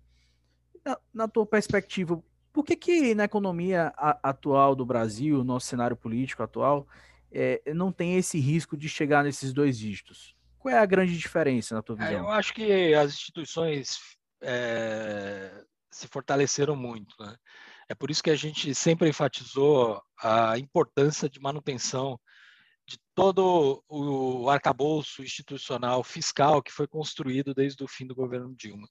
Na, 0.84 0.98
na 1.12 1.28
tua 1.28 1.44
perspectiva, 1.44 2.22
por 2.52 2.64
que 2.64 2.76
que 2.76 3.14
na 3.14 3.24
economia 3.24 3.92
atual 4.22 4.76
do 4.76 4.86
Brasil, 4.86 5.42
nosso 5.42 5.66
cenário 5.66 5.96
político 5.96 6.42
atual, 6.42 6.86
é, 7.32 7.60
não 7.74 7.90
tem 7.90 8.16
esse 8.16 8.38
risco 8.38 8.76
de 8.76 8.88
chegar 8.88 9.24
nesses 9.24 9.52
dois 9.52 9.76
dígitos? 9.76 10.36
Qual 10.56 10.72
é 10.72 10.78
a 10.78 10.86
grande 10.86 11.18
diferença 11.18 11.74
na 11.74 11.82
tua 11.82 11.96
é, 11.96 11.98
visão? 11.98 12.14
É, 12.14 12.20
eu 12.20 12.30
acho 12.30 12.54
que 12.54 12.94
as 12.94 13.12
instituições 13.12 13.98
é, 14.40 15.64
se 15.90 16.06
fortaleceram 16.06 16.76
muito, 16.76 17.16
né? 17.18 17.36
É 17.88 17.94
por 17.94 18.10
isso 18.10 18.22
que 18.22 18.30
a 18.30 18.36
gente 18.36 18.74
sempre 18.74 19.08
enfatizou 19.08 20.00
a 20.22 20.56
importância 20.58 21.28
de 21.28 21.38
manutenção 21.38 22.18
de 22.86 22.98
todo 23.14 23.82
o 23.88 24.48
arcabouço 24.50 25.22
institucional 25.22 26.02
fiscal 26.04 26.62
que 26.62 26.72
foi 26.72 26.86
construído 26.86 27.54
desde 27.54 27.82
o 27.82 27.88
fim 27.88 28.06
do 28.06 28.14
governo 28.14 28.54
Dilma. 28.54 28.88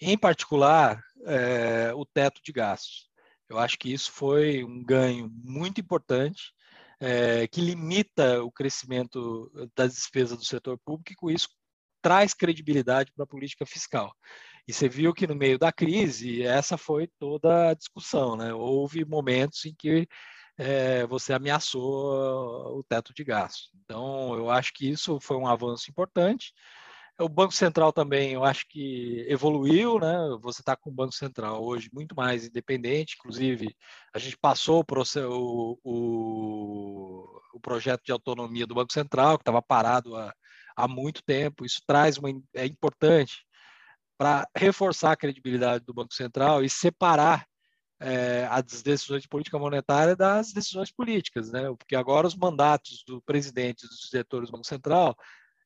Em 0.00 0.16
particular, 0.16 1.00
é, 1.26 1.92
o 1.94 2.04
teto 2.04 2.40
de 2.42 2.52
gastos. 2.52 3.08
Eu 3.48 3.58
acho 3.58 3.78
que 3.78 3.92
isso 3.92 4.12
foi 4.12 4.62
um 4.64 4.84
ganho 4.84 5.30
muito 5.42 5.80
importante, 5.80 6.52
é, 7.00 7.46
que 7.46 7.60
limita 7.60 8.42
o 8.42 8.50
crescimento 8.50 9.50
das 9.74 9.94
despesas 9.94 10.36
do 10.36 10.44
setor 10.44 10.78
público 10.84 11.12
e, 11.12 11.16
com 11.16 11.30
isso, 11.30 11.48
traz 12.02 12.34
credibilidade 12.34 13.12
para 13.12 13.24
a 13.24 13.28
política 13.28 13.64
fiscal. 13.64 14.12
E 14.66 14.72
você 14.72 14.88
viu 14.88 15.14
que 15.14 15.26
no 15.26 15.34
meio 15.34 15.58
da 15.58 15.72
crise, 15.72 16.42
essa 16.42 16.76
foi 16.76 17.08
toda 17.18 17.70
a 17.70 17.74
discussão. 17.74 18.36
Né? 18.36 18.52
Houve 18.52 19.04
momentos 19.04 19.64
em 19.64 19.74
que 19.74 20.06
é, 20.58 21.06
você 21.06 21.32
ameaçou 21.32 22.76
o 22.78 22.82
teto 22.82 23.14
de 23.14 23.22
gastos. 23.22 23.70
Então, 23.84 24.34
eu 24.34 24.50
acho 24.50 24.72
que 24.74 24.90
isso 24.90 25.20
foi 25.20 25.36
um 25.36 25.46
avanço 25.46 25.88
importante. 25.88 26.52
O 27.20 27.28
Banco 27.28 27.52
Central 27.52 27.92
também, 27.92 28.32
eu 28.32 28.44
acho 28.44 28.64
que 28.68 29.24
evoluiu, 29.28 29.98
né? 29.98 30.16
Você 30.40 30.62
está 30.62 30.76
com 30.76 30.90
o 30.90 30.92
Banco 30.92 31.12
Central 31.12 31.64
hoje 31.64 31.90
muito 31.92 32.14
mais 32.14 32.46
independente, 32.46 33.16
inclusive 33.18 33.74
a 34.14 34.18
gente 34.18 34.36
passou 34.38 34.84
o, 34.84 35.78
o, 35.82 37.40
o 37.54 37.60
projeto 37.60 38.02
de 38.04 38.12
autonomia 38.12 38.66
do 38.66 38.74
Banco 38.74 38.92
Central, 38.92 39.36
que 39.36 39.42
estava 39.42 39.60
parado 39.60 40.16
há, 40.16 40.32
há 40.76 40.86
muito 40.86 41.22
tempo. 41.24 41.64
Isso 41.64 41.80
traz 41.86 42.18
uma, 42.18 42.30
é 42.54 42.66
importante 42.66 43.44
para 44.16 44.48
reforçar 44.56 45.12
a 45.12 45.16
credibilidade 45.16 45.84
do 45.84 45.94
Banco 45.94 46.14
Central 46.14 46.62
e 46.64 46.70
separar 46.70 47.46
é, 48.00 48.46
as 48.50 48.82
decisões 48.82 49.22
de 49.22 49.28
política 49.28 49.58
monetária 49.58 50.14
das 50.14 50.52
decisões 50.52 50.90
políticas, 50.90 51.50
né? 51.50 51.72
Porque 51.76 51.96
agora 51.96 52.26
os 52.26 52.36
mandatos 52.36 53.02
do 53.06 53.20
presidente 53.22 53.84
e 53.84 53.88
dos 53.88 54.08
diretores 54.10 54.48
do 54.48 54.52
Banco 54.52 54.66
Central 54.66 55.16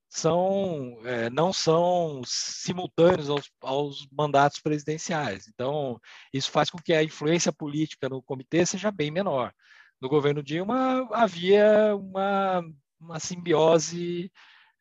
são 0.08 0.98
é, 1.04 1.30
não 1.30 1.52
são 1.52 2.22
simultâneos 2.24 3.30
aos, 3.30 3.50
aos, 3.62 4.06
mandatos 4.12 4.60
presidenciais. 4.60 5.48
Então, 5.48 5.98
isso 6.32 6.50
faz 6.50 6.70
com 6.70 6.78
que 6.78 6.92
a 6.92 7.02
influência 7.02 7.52
política 7.52 8.08
no 8.08 8.22
comitê 8.22 8.64
seja 8.66 8.90
bem 8.90 9.10
menor. 9.10 9.52
No 10.00 10.08
governo 10.08 10.42
Dilma 10.42 11.08
havia 11.12 11.96
uma, 11.96 12.62
uma 13.00 13.20
simbiose 13.20 14.30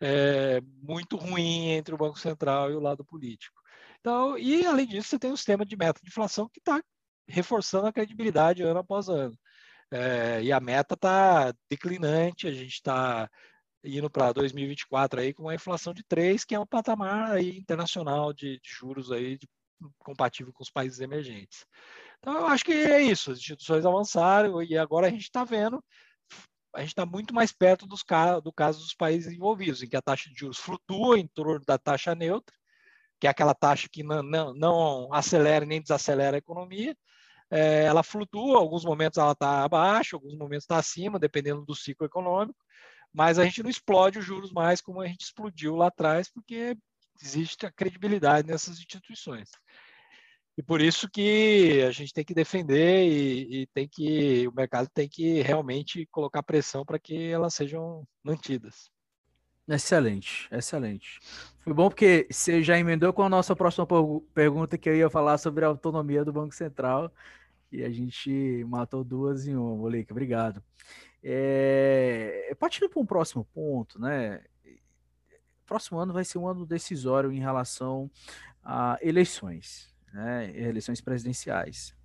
é, 0.01 0.61
muito 0.81 1.15
ruim 1.15 1.69
entre 1.69 1.93
o 1.93 1.97
Banco 1.97 2.19
Central 2.19 2.71
e 2.71 2.75
o 2.75 2.79
lado 2.79 3.05
político. 3.05 3.61
Então, 3.99 4.37
e 4.37 4.65
além 4.65 4.87
disso, 4.87 5.09
você 5.09 5.19
tem 5.19 5.31
o 5.31 5.37
sistema 5.37 5.65
de 5.65 5.77
meta 5.77 6.01
de 6.01 6.09
inflação 6.09 6.49
que 6.49 6.59
está 6.59 6.81
reforçando 7.31 7.87
a 7.87 7.93
credibilidade 7.93 8.63
ano 8.63 8.79
após 8.79 9.09
ano. 9.09 9.37
É, 9.91 10.41
e 10.43 10.51
a 10.51 10.59
meta 10.59 10.93
está 10.95 11.53
declinante, 11.69 12.47
a 12.47 12.51
gente 12.51 12.73
está 12.73 13.29
indo 13.83 14.09
para 14.09 14.31
2024 14.31 15.19
aí 15.19 15.33
com 15.33 15.43
uma 15.43 15.55
inflação 15.55 15.93
de 15.93 16.03
3, 16.03 16.45
que 16.45 16.55
é 16.55 16.59
um 16.59 16.65
patamar 16.65 17.31
aí 17.31 17.57
internacional 17.57 18.31
de, 18.31 18.59
de 18.59 18.69
juros 18.69 19.11
aí 19.11 19.37
de, 19.37 19.47
compatível 19.99 20.53
com 20.53 20.63
os 20.63 20.69
países 20.69 20.99
emergentes. 20.99 21.65
Então, 22.19 22.33
eu 22.35 22.47
acho 22.47 22.63
que 22.63 22.71
é 22.71 23.01
isso, 23.01 23.31
as 23.31 23.39
instituições 23.39 23.85
avançaram 23.85 24.61
e 24.61 24.77
agora 24.77 25.07
a 25.07 25.09
gente 25.09 25.23
está 25.23 25.43
vendo, 25.43 25.83
a 26.75 26.81
gente 26.81 26.89
está 26.89 27.05
muito 27.05 27.33
mais 27.33 27.51
perto 27.51 27.87
dos, 27.87 28.03
do 28.43 28.53
caso 28.53 28.79
dos 28.79 28.93
países 28.93 29.33
envolvidos, 29.33 29.81
em 29.81 29.89
que 29.89 29.95
a 29.95 30.01
taxa 30.01 30.29
de 30.29 30.39
juros 30.39 30.59
flutua 30.59 31.19
em 31.19 31.27
torno 31.27 31.65
da 31.65 31.77
taxa 31.77 32.13
neutra, 32.13 32.55
que 33.19 33.27
é 33.27 33.29
aquela 33.29 33.53
taxa 33.53 33.87
que 33.91 34.03
não, 34.03 34.23
não, 34.23 34.53
não 34.53 35.13
acelera 35.13 35.65
nem 35.65 35.81
desacelera 35.81 36.37
a 36.37 36.39
economia, 36.39 36.95
é, 37.51 37.83
ela 37.83 38.01
flutua, 38.01 38.57
alguns 38.57 38.85
momentos 38.85 39.17
ela 39.17 39.33
está 39.33 39.63
abaixo, 39.63 40.15
alguns 40.15 40.35
momentos 40.35 40.63
está 40.63 40.77
acima, 40.77 41.19
dependendo 41.19 41.65
do 41.65 41.75
ciclo 41.75 42.05
econômico, 42.05 42.57
mas 43.13 43.37
a 43.37 43.43
gente 43.43 43.61
não 43.61 43.69
explode 43.69 44.17
os 44.17 44.25
juros 44.25 44.53
mais 44.53 44.79
como 44.79 45.01
a 45.01 45.07
gente 45.07 45.25
explodiu 45.25 45.75
lá 45.75 45.87
atrás, 45.87 46.29
porque 46.29 46.77
existe 47.21 47.65
a 47.65 47.71
credibilidade 47.71 48.47
nessas 48.47 48.79
instituições. 48.79 49.49
E 50.57 50.63
por 50.63 50.81
isso 50.81 51.09
que 51.09 51.81
a 51.81 51.91
gente 51.91 52.13
tem 52.13 52.23
que 52.23 52.33
defender 52.33 53.05
e, 53.05 53.63
e 53.63 53.67
tem 53.67 53.87
que 53.87 54.47
o 54.47 54.53
mercado 54.53 54.87
tem 54.93 55.09
que 55.09 55.41
realmente 55.41 56.07
colocar 56.11 56.43
pressão 56.43 56.85
para 56.85 56.99
que 56.99 57.29
elas 57.29 57.53
sejam 57.53 58.05
mantidas. 58.23 58.89
Excelente, 59.67 60.49
excelente. 60.51 61.19
Foi 61.59 61.73
bom 61.73 61.87
porque 61.87 62.27
você 62.29 62.61
já 62.61 62.77
emendou 62.77 63.13
com 63.13 63.23
a 63.23 63.29
nossa 63.29 63.55
próxima 63.55 63.87
pergunta 64.33 64.77
que 64.77 64.89
eu 64.89 64.95
ia 64.95 65.09
falar 65.09 65.37
sobre 65.37 65.63
a 65.63 65.69
autonomia 65.69 66.25
do 66.25 66.33
Banco 66.33 66.53
Central 66.53 67.11
e 67.71 67.83
a 67.83 67.89
gente 67.89 68.63
matou 68.67 69.03
duas 69.03 69.47
em 69.47 69.55
uma, 69.55 69.75
Molica. 69.75 70.13
Obrigado. 70.13 70.61
É, 71.23 72.55
partindo 72.59 72.89
para 72.89 72.99
um 72.99 73.05
próximo 73.05 73.45
ponto, 73.53 73.99
né? 73.99 74.43
Próximo 75.65 75.99
ano 75.99 76.11
vai 76.11 76.25
ser 76.25 76.37
um 76.37 76.47
ano 76.47 76.65
decisório 76.65 77.31
em 77.31 77.39
relação 77.39 78.11
a 78.63 78.97
eleições, 79.01 79.93
né? 80.13 80.51
Eleições 80.55 80.99
presidenciais. 80.99 81.95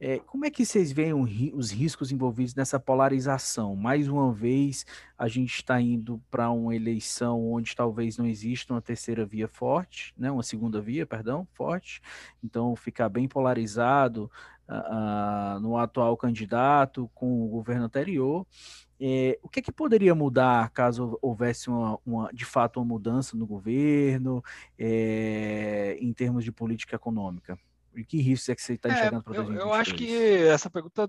É, 0.00 0.18
como 0.18 0.44
é 0.44 0.50
que 0.50 0.66
vocês 0.66 0.90
veem 0.90 1.14
os 1.14 1.70
riscos 1.70 2.10
envolvidos 2.10 2.54
nessa 2.54 2.80
polarização? 2.80 3.76
Mais 3.76 4.08
uma 4.08 4.32
vez, 4.32 4.84
a 5.16 5.28
gente 5.28 5.54
está 5.54 5.80
indo 5.80 6.20
para 6.30 6.50
uma 6.50 6.74
eleição 6.74 7.40
onde 7.52 7.74
talvez 7.76 8.18
não 8.18 8.26
exista 8.26 8.74
uma 8.74 8.82
terceira 8.82 9.24
via 9.24 9.46
forte, 9.46 10.12
né? 10.18 10.30
uma 10.30 10.42
segunda 10.42 10.80
via, 10.80 11.06
perdão, 11.06 11.46
forte. 11.52 12.02
Então, 12.42 12.74
ficar 12.74 13.08
bem 13.08 13.28
polarizado 13.28 14.30
uh, 14.68 15.60
no 15.60 15.76
atual 15.76 16.16
candidato 16.16 17.10
com 17.14 17.44
o 17.44 17.48
governo 17.48 17.84
anterior. 17.84 18.46
É, 19.00 19.38
o 19.42 19.48
que, 19.48 19.58
é 19.58 19.62
que 19.62 19.72
poderia 19.72 20.14
mudar 20.14 20.70
caso 20.70 21.18
houvesse 21.20 21.68
uma, 21.68 21.98
uma, 22.06 22.32
de 22.32 22.44
fato 22.44 22.78
uma 22.78 22.86
mudança 22.86 23.36
no 23.36 23.46
governo 23.46 24.42
é, 24.78 25.96
em 26.00 26.12
termos 26.12 26.44
de 26.44 26.52
política 26.52 26.96
econômica? 26.96 27.58
E 27.94 28.04
que 28.04 28.20
riscos 28.20 28.48
é 28.48 28.54
que 28.54 28.62
você 28.62 28.74
está 28.74 28.88
é, 28.88 28.92
enxergando 28.92 29.24
para 29.24 29.36
eu, 29.36 29.52
eu 29.52 29.72
acho 29.72 29.94
que 29.94 30.46
essa 30.46 30.70
pergunta 30.70 31.04
é 31.04 31.08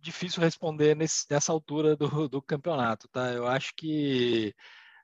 difícil 0.00 0.42
responder 0.42 0.94
nesse, 0.94 1.24
nessa 1.30 1.52
altura 1.52 1.96
do, 1.96 2.28
do 2.28 2.42
campeonato, 2.42 3.08
tá? 3.08 3.30
Eu 3.32 3.46
acho 3.46 3.72
que 3.74 4.54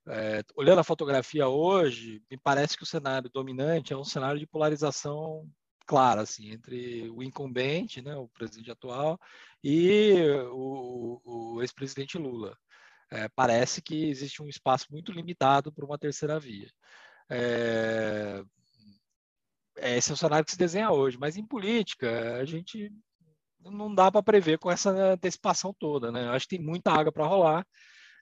é, 0.06 0.42
olhando 0.56 0.80
a 0.80 0.84
fotografia 0.84 1.48
hoje, 1.48 2.22
me 2.30 2.36
parece 2.36 2.76
que 2.76 2.82
o 2.82 2.86
cenário 2.86 3.30
dominante 3.30 3.92
é 3.92 3.96
um 3.96 4.04
cenário 4.04 4.38
de 4.38 4.46
polarização 4.46 5.46
clara, 5.88 6.20
assim, 6.20 6.50
entre 6.52 7.08
o 7.08 7.22
incumbente, 7.22 8.02
né, 8.02 8.14
o 8.14 8.28
presidente 8.28 8.70
atual, 8.70 9.18
e 9.64 10.22
o, 10.52 11.56
o 11.56 11.62
ex-presidente 11.62 12.18
Lula. 12.18 12.54
É, 13.10 13.26
parece 13.30 13.80
que 13.80 14.04
existe 14.10 14.42
um 14.42 14.48
espaço 14.48 14.86
muito 14.90 15.10
limitado 15.10 15.72
para 15.72 15.86
uma 15.86 15.98
terceira 15.98 16.38
via. 16.38 16.70
É, 17.30 18.42
é, 19.78 19.96
esse 19.96 20.10
é 20.10 20.14
o 20.14 20.16
cenário 20.16 20.44
que 20.44 20.52
se 20.52 20.58
desenha 20.58 20.90
hoje. 20.90 21.16
Mas 21.18 21.36
em 21.38 21.46
política, 21.46 22.36
a 22.36 22.44
gente 22.44 22.92
não 23.60 23.94
dá 23.94 24.10
para 24.12 24.22
prever 24.22 24.58
com 24.58 24.70
essa 24.70 24.90
antecipação 24.90 25.74
toda. 25.78 26.12
Né? 26.12 26.26
Eu 26.26 26.32
acho 26.32 26.46
que 26.46 26.56
tem 26.56 26.64
muita 26.64 26.92
água 26.92 27.10
para 27.10 27.26
rolar. 27.26 27.66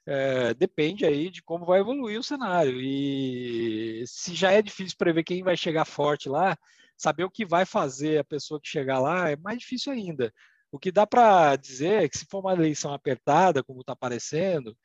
É, 0.05 0.53
depende 0.53 1.05
aí 1.05 1.29
de 1.29 1.43
como 1.43 1.65
vai 1.65 1.81
evoluir 1.81 2.17
o 2.17 2.23
cenário. 2.23 2.79
E 2.81 4.05
se 4.07 4.33
já 4.33 4.51
é 4.51 4.61
difícil 4.61 4.97
prever 4.97 5.23
quem 5.23 5.43
vai 5.43 5.57
chegar 5.57 5.83
forte 5.83 6.29
lá, 6.29 6.57
saber 6.97 7.23
o 7.23 7.31
que 7.31 7.45
vai 7.45 7.65
fazer 7.65 8.19
a 8.19 8.23
pessoa 8.23 8.59
que 8.59 8.67
chegar 8.67 8.99
lá 8.99 9.29
é 9.29 9.35
mais 9.37 9.59
difícil 9.59 9.93
ainda. 9.93 10.33
O 10.71 10.79
que 10.79 10.91
dá 10.91 11.07
para 11.07 11.55
dizer 11.55 12.03
é 12.03 12.09
que 12.09 12.17
se 12.17 12.25
for 12.25 12.39
uma 12.39 12.53
eleição 12.53 12.93
apertada, 12.93 13.63
como 13.63 13.81
está 13.81 13.93
aparecendo, 13.93 14.77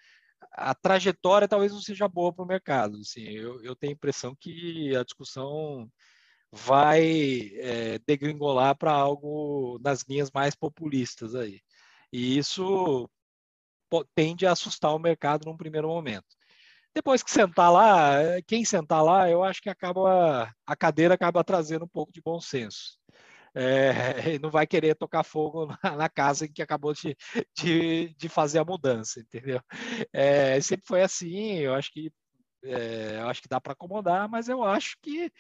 a 0.53 0.75
trajetória 0.75 1.49
talvez 1.49 1.73
não 1.73 1.81
seja 1.81 2.09
boa 2.09 2.33
para 2.33 2.45
o 2.45 2.47
mercado. 2.47 2.99
Assim, 2.99 3.23
eu, 3.23 3.63
eu, 3.65 3.75
tenho 3.75 3.93
a 3.93 3.95
impressão 3.95 4.37
que 4.39 4.95
a 4.97 5.03
discussão 5.03 5.91
vai 6.53 7.51
é, 7.57 7.99
degringolar 8.07 8.77
para 8.77 8.93
algo 8.93 9.79
nas 9.83 10.03
linhas 10.03 10.31
mais 10.31 10.55
populistas 10.55 11.35
aí. 11.35 11.61
E 12.13 12.37
isso 12.39 13.09
tende 14.15 14.47
a 14.47 14.53
assustar 14.53 14.95
o 14.95 14.99
mercado 14.99 15.47
num 15.47 15.57
primeiro 15.57 15.89
momento. 15.89 16.27
Depois 16.95 17.23
que 17.23 17.31
sentar 17.31 17.73
lá, 17.73 18.17
quem 18.47 18.65
sentar 18.65 19.03
lá, 19.03 19.31
eu 19.31 19.43
acho 19.43 19.63
que 19.63 19.71
acaba 19.71 20.53
a 20.67 20.77
cadeira 20.77 21.15
acaba 21.15 21.43
trazendo 21.43 21.85
um 21.85 21.89
pouco 21.89 22.13
de 22.13 22.21
bom 22.21 22.41
senso. 22.41 22.99
É, 23.55 23.93
não 24.43 24.51
vai 24.51 24.67
querer 24.67 24.95
tocar 24.95 25.23
fogo 25.25 25.69
na, 25.83 26.09
casa 26.09 26.49
que 26.49 26.63
acabou 26.63 26.93
de, 26.95 27.17
de, 27.57 28.15
de, 28.15 28.29
fazer 28.29 28.59
a 28.59 28.65
mudança, 28.65 29.21
entendeu? 29.21 29.61
É, 30.13 30.61
sempre 30.61 30.87
foi 30.87 31.03
assim, 31.03 31.59
eu 31.59 31.75
acho 31.75 31.93
que 31.93 32.11
é, 32.65 33.19
eu 33.21 33.29
acho 33.29 33.43
que 33.43 33.49
dá 33.49 33.61
para 33.61 33.73
acomodar, 33.73 34.29
mas 34.29 34.49
eu 34.49 34.63
acho 34.63 34.97
que 35.03 35.31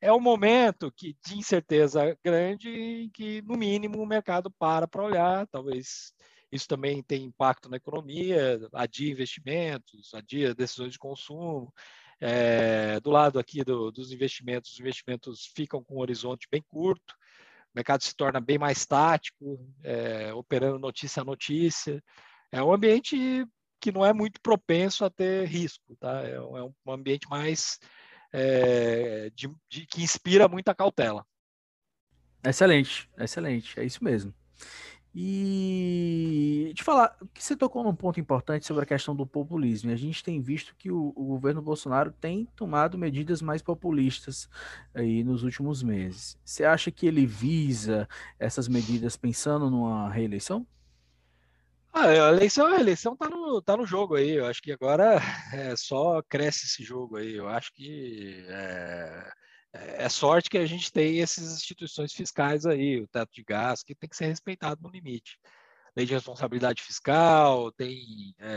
é 0.00 0.12
um 0.12 0.20
momento 0.20 0.92
que, 0.92 1.16
de 1.24 1.38
incerteza 1.38 2.18
grande 2.24 2.68
em 2.68 3.10
que, 3.10 3.40
no 3.42 3.56
mínimo, 3.56 4.02
o 4.02 4.06
mercado 4.06 4.50
para 4.50 4.88
para 4.88 5.04
olhar, 5.04 5.46
talvez 5.46 6.12
isso 6.52 6.68
também 6.68 7.02
tem 7.02 7.24
impacto 7.24 7.70
na 7.70 7.78
economia, 7.78 8.60
adia 8.74 9.10
investimentos, 9.10 10.12
adia 10.14 10.54
decisões 10.54 10.92
de 10.92 10.98
consumo. 10.98 11.72
É, 12.20 13.00
do 13.00 13.10
lado 13.10 13.38
aqui 13.38 13.64
do, 13.64 13.90
dos 13.90 14.12
investimentos, 14.12 14.72
os 14.72 14.80
investimentos 14.80 15.50
ficam 15.56 15.82
com 15.82 15.96
um 15.96 16.00
horizonte 16.00 16.46
bem 16.48 16.62
curto, 16.68 17.14
o 17.14 17.74
mercado 17.74 18.04
se 18.04 18.14
torna 18.14 18.38
bem 18.38 18.58
mais 18.58 18.86
tático, 18.86 19.58
é, 19.82 20.32
operando 20.34 20.78
notícia 20.78 21.22
a 21.22 21.24
notícia. 21.24 22.00
É 22.52 22.62
um 22.62 22.72
ambiente 22.72 23.44
que 23.80 23.90
não 23.90 24.04
é 24.04 24.12
muito 24.12 24.40
propenso 24.40 25.04
a 25.04 25.10
ter 25.10 25.46
risco, 25.48 25.96
tá? 25.96 26.20
É 26.20 26.40
um, 26.40 26.56
é 26.58 26.62
um 26.62 26.92
ambiente 26.92 27.28
mais 27.28 27.80
é, 28.32 29.30
de, 29.30 29.50
de, 29.68 29.86
que 29.86 30.02
inspira 30.02 30.46
muita 30.46 30.74
cautela. 30.74 31.26
Excelente, 32.44 33.08
excelente, 33.18 33.80
é 33.80 33.84
isso 33.84 34.04
mesmo. 34.04 34.34
E 35.14 36.72
te 36.74 36.82
falar, 36.82 37.14
que 37.34 37.44
você 37.44 37.54
tocou 37.54 37.84
num 37.84 37.94
ponto 37.94 38.18
importante 38.18 38.66
sobre 38.66 38.84
a 38.84 38.86
questão 38.86 39.14
do 39.14 39.26
populismo. 39.26 39.90
A 39.90 39.96
gente 39.96 40.24
tem 40.24 40.40
visto 40.40 40.74
que 40.76 40.90
o, 40.90 41.12
o, 41.14 41.26
governo 41.26 41.60
Bolsonaro 41.60 42.10
tem 42.10 42.48
tomado 42.56 42.96
medidas 42.96 43.42
mais 43.42 43.60
populistas 43.60 44.48
aí 44.94 45.22
nos 45.22 45.42
últimos 45.42 45.82
meses. 45.82 46.38
Você 46.42 46.64
acha 46.64 46.90
que 46.90 47.06
ele 47.06 47.26
visa 47.26 48.08
essas 48.38 48.68
medidas 48.68 49.14
pensando 49.14 49.70
numa 49.70 50.10
reeleição? 50.10 50.66
Ah, 51.92 52.06
a 52.06 52.32
eleição, 52.32 52.66
a 52.68 52.80
eleição 52.80 53.14
tá 53.14 53.28
no, 53.28 53.60
tá 53.60 53.76
no 53.76 53.84
jogo 53.84 54.14
aí. 54.14 54.30
Eu 54.30 54.46
acho 54.46 54.62
que 54.62 54.72
agora 54.72 55.20
é, 55.52 55.76
só 55.76 56.22
cresce 56.22 56.64
esse 56.64 56.82
jogo 56.82 57.16
aí. 57.16 57.34
Eu 57.34 57.48
acho 57.48 57.70
que 57.74 58.46
é, 58.48 59.30
é, 59.72 60.08
sorte 60.08 60.50
que 60.50 60.58
a 60.58 60.66
gente 60.66 60.92
tem 60.92 61.22
essas 61.22 61.54
instituições 61.54 62.12
fiscais 62.12 62.66
aí, 62.66 63.00
o 63.00 63.08
teto 63.08 63.30
de 63.32 63.42
gás, 63.42 63.82
que 63.82 63.94
tem 63.94 64.08
que 64.08 64.16
ser 64.16 64.26
respeitado 64.26 64.82
no 64.82 64.90
limite. 64.90 65.38
Lei 65.96 66.06
de 66.06 66.14
responsabilidade 66.14 66.82
fiscal, 66.82 67.70
tem 67.72 68.34
é, 68.38 68.48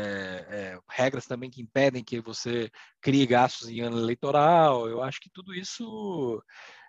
é, 0.49 0.79
regras 0.89 1.25
também 1.25 1.49
que 1.49 1.61
impedem 1.61 2.03
que 2.03 2.21
você 2.21 2.69
crie 3.01 3.25
gastos 3.25 3.69
em 3.69 3.81
ano 3.81 3.97
eleitoral. 3.97 4.87
Eu 4.87 5.01
acho 5.03 5.19
que 5.19 5.29
tudo 5.29 5.53
isso 5.53 6.41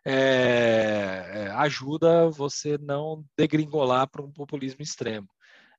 é, 0.04 1.46
é, 1.48 1.50
ajuda 1.56 2.30
você 2.30 2.78
não 2.78 3.24
degringolar 3.36 4.08
para 4.08 4.22
um 4.22 4.32
populismo 4.32 4.82
extremo 4.82 5.28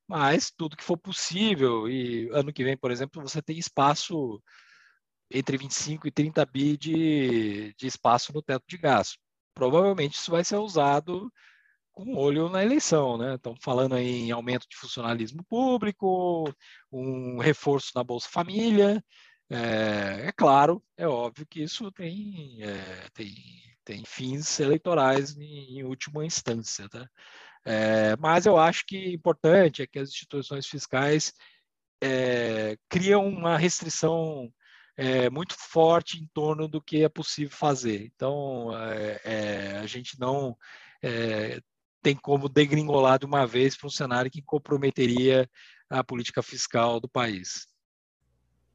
mas 0.08 0.50
tudo 0.50 0.78
que 0.78 0.84
for 0.84 0.98
possível, 0.98 1.90
e 1.90 2.30
ano 2.32 2.54
que 2.54 2.64
vem, 2.64 2.78
por 2.78 2.92
exemplo, 2.92 3.22
você 3.22 3.42
tem 3.42 3.58
espaço 3.60 4.42
entre 5.32 5.58
25 5.58 6.08
e 6.08 6.12
30 6.12 6.46
bi 6.46 6.78
de, 6.78 7.74
de 7.78 7.88
espaço 7.88 8.34
no 8.34 8.42
teto 8.42 8.64
de 8.68 8.78
gasto. 8.78 9.18
Provavelmente 9.54 10.16
isso 10.16 10.32
vai 10.32 10.44
ser 10.44 10.58
usado 10.58 11.32
com 11.92 12.16
olho 12.16 12.48
na 12.48 12.64
eleição, 12.64 13.18
né? 13.18 13.36
Estamos 13.36 13.60
falando 13.64 13.98
em 13.98 14.32
aumento 14.32 14.68
de 14.70 14.78
funcionalismo 14.78 15.44
público, 15.46 16.46
um 16.92 17.40
reforço 17.40 17.92
na 17.96 18.04
Bolsa 18.04 18.30
Família. 18.30 19.04
É, 19.50 20.28
é 20.28 20.32
claro, 20.32 20.84
é 20.96 21.08
óbvio 21.08 21.48
que 21.48 21.64
isso 21.64 21.92
tem, 21.92 22.62
é, 22.62 23.08
tem, 23.14 23.34
tem 23.84 24.06
fins 24.06 24.60
eleitorais 24.60 25.36
em, 25.38 25.80
em 25.80 25.84
última 25.84 26.26
instância. 26.26 26.88
Tá? 26.88 27.10
É, 27.66 28.16
mas 28.18 28.46
eu 28.46 28.58
acho 28.58 28.86
que 28.86 29.12
importante 29.14 29.82
é 29.82 29.88
que 29.88 30.00
as 30.00 30.10
instituições 30.10 30.68
fiscais 30.68 31.34
é, 32.02 32.78
criam 32.90 33.28
uma 33.28 33.58
restrição 33.58 34.52
é, 34.98 35.30
muito 35.30 35.56
forte 35.56 36.20
em 36.20 36.28
torno 36.34 36.68
do 36.68 36.82
que 36.82 37.04
é 37.04 37.10
possível 37.10 37.56
fazer. 37.56 38.12
Então, 38.16 38.76
é, 38.76 39.22
é, 39.24 39.78
a 39.78 39.86
gente 39.86 40.20
não 40.20 40.58
é, 41.02 41.62
tem 42.02 42.16
como 42.16 42.50
degringolar 42.50 43.20
de 43.20 43.26
uma 43.26 43.46
vez 43.46 43.78
para 43.78 43.88
um 43.88 43.92
cenário 43.92 44.32
que 44.32 44.42
comprometeria 44.42 45.48
a 45.90 46.04
política 46.04 46.42
fiscal 46.42 47.00
do 47.00 47.08
país. 47.08 47.68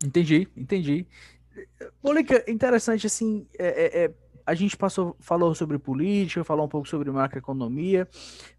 Entendi, 0.04 0.48
entendi. 0.56 1.06
Mônica, 2.02 2.44
interessante 2.48 3.06
assim, 3.06 3.46
é, 3.58 4.04
é, 4.04 4.14
a 4.46 4.54
gente 4.54 4.76
passou, 4.76 5.16
falou 5.20 5.54
sobre 5.54 5.78
política, 5.78 6.44
falou 6.44 6.66
um 6.66 6.68
pouco 6.68 6.88
sobre 6.88 7.10
macroeconomia, 7.10 8.08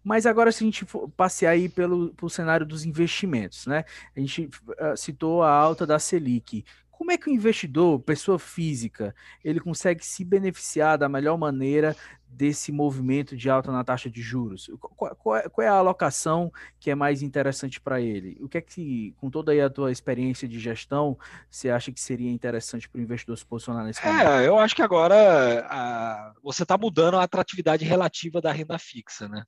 mas 0.02 0.26
agora 0.26 0.50
se 0.50 0.64
a 0.64 0.66
gente 0.66 0.86
passear 1.16 1.50
aí 1.50 1.68
pelo, 1.68 2.14
pelo 2.14 2.30
cenário 2.30 2.64
dos 2.64 2.84
investimentos, 2.84 3.66
né? 3.66 3.84
A 4.16 4.20
gente 4.20 4.48
uh, 4.68 4.96
citou 4.96 5.42
a 5.42 5.50
alta 5.50 5.86
da 5.86 5.98
Selic. 5.98 6.64
Como 6.96 7.10
é 7.10 7.18
que 7.18 7.28
o 7.28 7.32
investidor, 7.32 8.00
pessoa 8.00 8.38
física, 8.38 9.14
ele 9.44 9.60
consegue 9.60 10.04
se 10.04 10.24
beneficiar 10.24 10.96
da 10.96 11.08
melhor 11.08 11.36
maneira 11.36 11.96
desse 12.26 12.72
movimento 12.72 13.36
de 13.36 13.48
alta 13.48 13.70
na 13.70 13.84
taxa 13.84 14.10
de 14.10 14.20
juros? 14.20 14.70
Qual, 14.80 15.14
qual, 15.16 15.36
é, 15.36 15.48
qual 15.48 15.64
é, 15.64 15.68
a 15.68 15.74
alocação 15.74 16.52
que 16.78 16.90
é 16.90 16.94
mais 16.94 17.22
interessante 17.22 17.80
para 17.80 18.00
ele? 18.00 18.36
O 18.40 18.48
que 18.48 18.58
é 18.58 18.60
que, 18.60 19.14
com 19.18 19.30
toda 19.30 19.52
a 19.64 19.70
tua 19.70 19.92
experiência 19.92 20.48
de 20.48 20.58
gestão, 20.58 21.18
você 21.50 21.70
acha 21.70 21.92
que 21.92 22.00
seria 22.00 22.30
interessante 22.30 22.88
para 22.88 22.98
o 22.98 23.02
investidor 23.02 23.36
se 23.38 23.46
posicionar 23.46 23.84
nesse 23.84 24.04
momento? 24.04 24.26
É, 24.26 24.46
eu 24.46 24.58
acho 24.58 24.74
que 24.74 24.82
agora 24.82 25.66
a, 25.68 26.32
você 26.42 26.62
está 26.62 26.76
mudando 26.78 27.16
a 27.16 27.22
atratividade 27.22 27.84
relativa 27.84 28.40
da 28.40 28.52
renda 28.52 28.78
fixa, 28.78 29.28
né? 29.28 29.44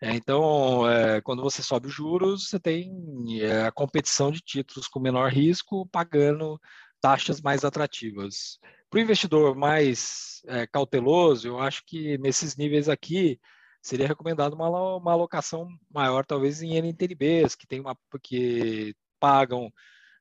É, 0.00 0.14
então, 0.14 0.88
é, 0.88 1.20
quando 1.20 1.42
você 1.42 1.62
sobe 1.62 1.88
os 1.88 1.94
juros, 1.94 2.48
você 2.48 2.60
tem 2.60 3.42
é, 3.42 3.64
a 3.66 3.72
competição 3.72 4.30
de 4.30 4.40
títulos 4.40 4.86
com 4.86 5.00
menor 5.00 5.30
risco 5.32 5.86
pagando 5.88 6.60
taxas 7.00 7.40
mais 7.40 7.64
atrativas. 7.64 8.58
Para 8.88 8.98
o 8.98 9.02
investidor 9.02 9.56
mais 9.56 10.42
é, 10.46 10.66
cauteloso, 10.66 11.48
eu 11.48 11.58
acho 11.58 11.84
que 11.84 12.16
nesses 12.18 12.56
níveis 12.56 12.88
aqui 12.88 13.40
seria 13.82 14.06
recomendado 14.06 14.54
uma, 14.54 14.68
uma 14.96 15.12
alocação 15.12 15.68
maior, 15.92 16.24
talvez 16.24 16.62
em 16.62 16.76
NTNBs, 16.76 17.54
que 17.54 17.66
tem 17.66 17.80
uma 17.80 17.96
que 18.22 18.94
pagam 19.18 19.72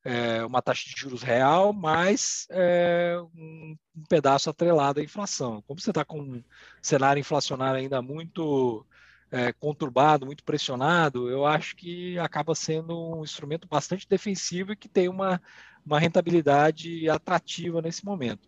é, 0.03 0.43
uma 0.45 0.61
taxa 0.61 0.89
de 0.89 0.99
juros 0.99 1.21
real, 1.21 1.73
mais 1.73 2.47
é, 2.49 3.15
um, 3.35 3.75
um, 3.95 4.03
pedaço 4.09 4.49
atrelado 4.49 4.99
à 4.99 5.03
inflação. 5.03 5.61
Como 5.67 5.79
você 5.79 5.91
está 5.91 6.05
com 6.05 6.19
um 6.19 6.43
cenário 6.81 7.19
inflacionário 7.19 7.79
ainda 7.79 8.01
muito 8.01 8.85
é, 9.31 9.51
conturbado, 9.53 10.25
muito 10.25 10.43
pressionado, 10.43 11.29
eu 11.29 11.45
acho 11.45 11.75
que 11.75 12.17
acaba 12.19 12.55
sendo 12.55 13.17
um 13.17 13.23
instrumento 13.23 13.67
bastante 13.67 14.07
defensivo 14.07 14.71
e 14.71 14.75
que 14.75 14.87
tem 14.87 15.09
uma, 15.09 15.41
uma 15.85 15.99
rentabilidade 15.99 17.09
atrativa 17.09 17.81
nesse 17.81 18.05
momento. 18.05 18.47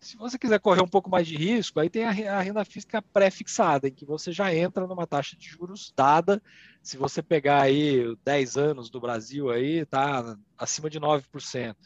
Se 0.00 0.16
você 0.16 0.38
quiser 0.38 0.60
correr 0.60 0.82
um 0.82 0.88
pouco 0.88 1.08
mais 1.08 1.26
de 1.26 1.36
risco, 1.36 1.80
aí 1.80 1.88
tem 1.88 2.04
a, 2.04 2.40
renda 2.40 2.64
física 2.64 3.00
pré-fixada, 3.00 3.88
em 3.88 3.92
que 3.92 4.04
você 4.04 4.30
já 4.30 4.54
entra 4.54 4.86
numa 4.86 5.06
taxa 5.06 5.36
de 5.36 5.48
juros 5.48 5.92
dada. 5.96 6.42
Se 6.82 6.96
você 6.96 7.22
pegar 7.22 7.62
aí 7.62 8.14
10 8.24 8.56
anos 8.56 8.90
do 8.90 9.00
Brasil, 9.00 9.50
aí 9.50 9.78
está 9.78 10.36
acima 10.58 10.90
de 10.90 11.00
9%. 11.00 11.76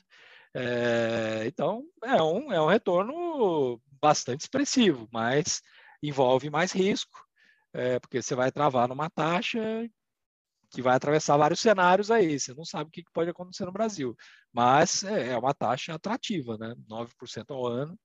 É, 0.53 1.44
então, 1.46 1.85
é 2.03 2.20
um, 2.20 2.53
é 2.53 2.61
um 2.61 2.66
retorno 2.66 3.81
bastante 4.03 4.40
expressivo, 4.40 5.09
mas 5.12 5.62
envolve 6.03 6.50
mais 6.50 6.72
risco 6.72 7.30
é, 7.72 7.98
porque 8.00 8.22
você 8.22 8.35
vai 8.35 8.50
travar 8.50 8.88
numa 8.88 9.11
taxa 9.11 9.61
que 10.70 10.83
vai 10.83 10.94
atravessar 10.94 11.37
vários 11.37 11.61
cenários 11.61 12.11
aí, 12.11 12.38
você 12.38 12.54
não 12.54 12.64
sabe 12.64 12.88
o 12.88 12.92
que 12.92 13.04
pode 13.12 13.30
acontecer 13.30 13.64
no 13.64 13.72
Brasil, 13.72 14.16
mas 14.52 15.02
é, 15.04 15.30
é 15.33 15.38
uma 15.38 15.52
taxa 15.52 15.94
atrativa, 15.94 16.56
né? 16.56 16.74
9% 16.88 17.50
ao 17.52 17.66
ano. 17.66 17.98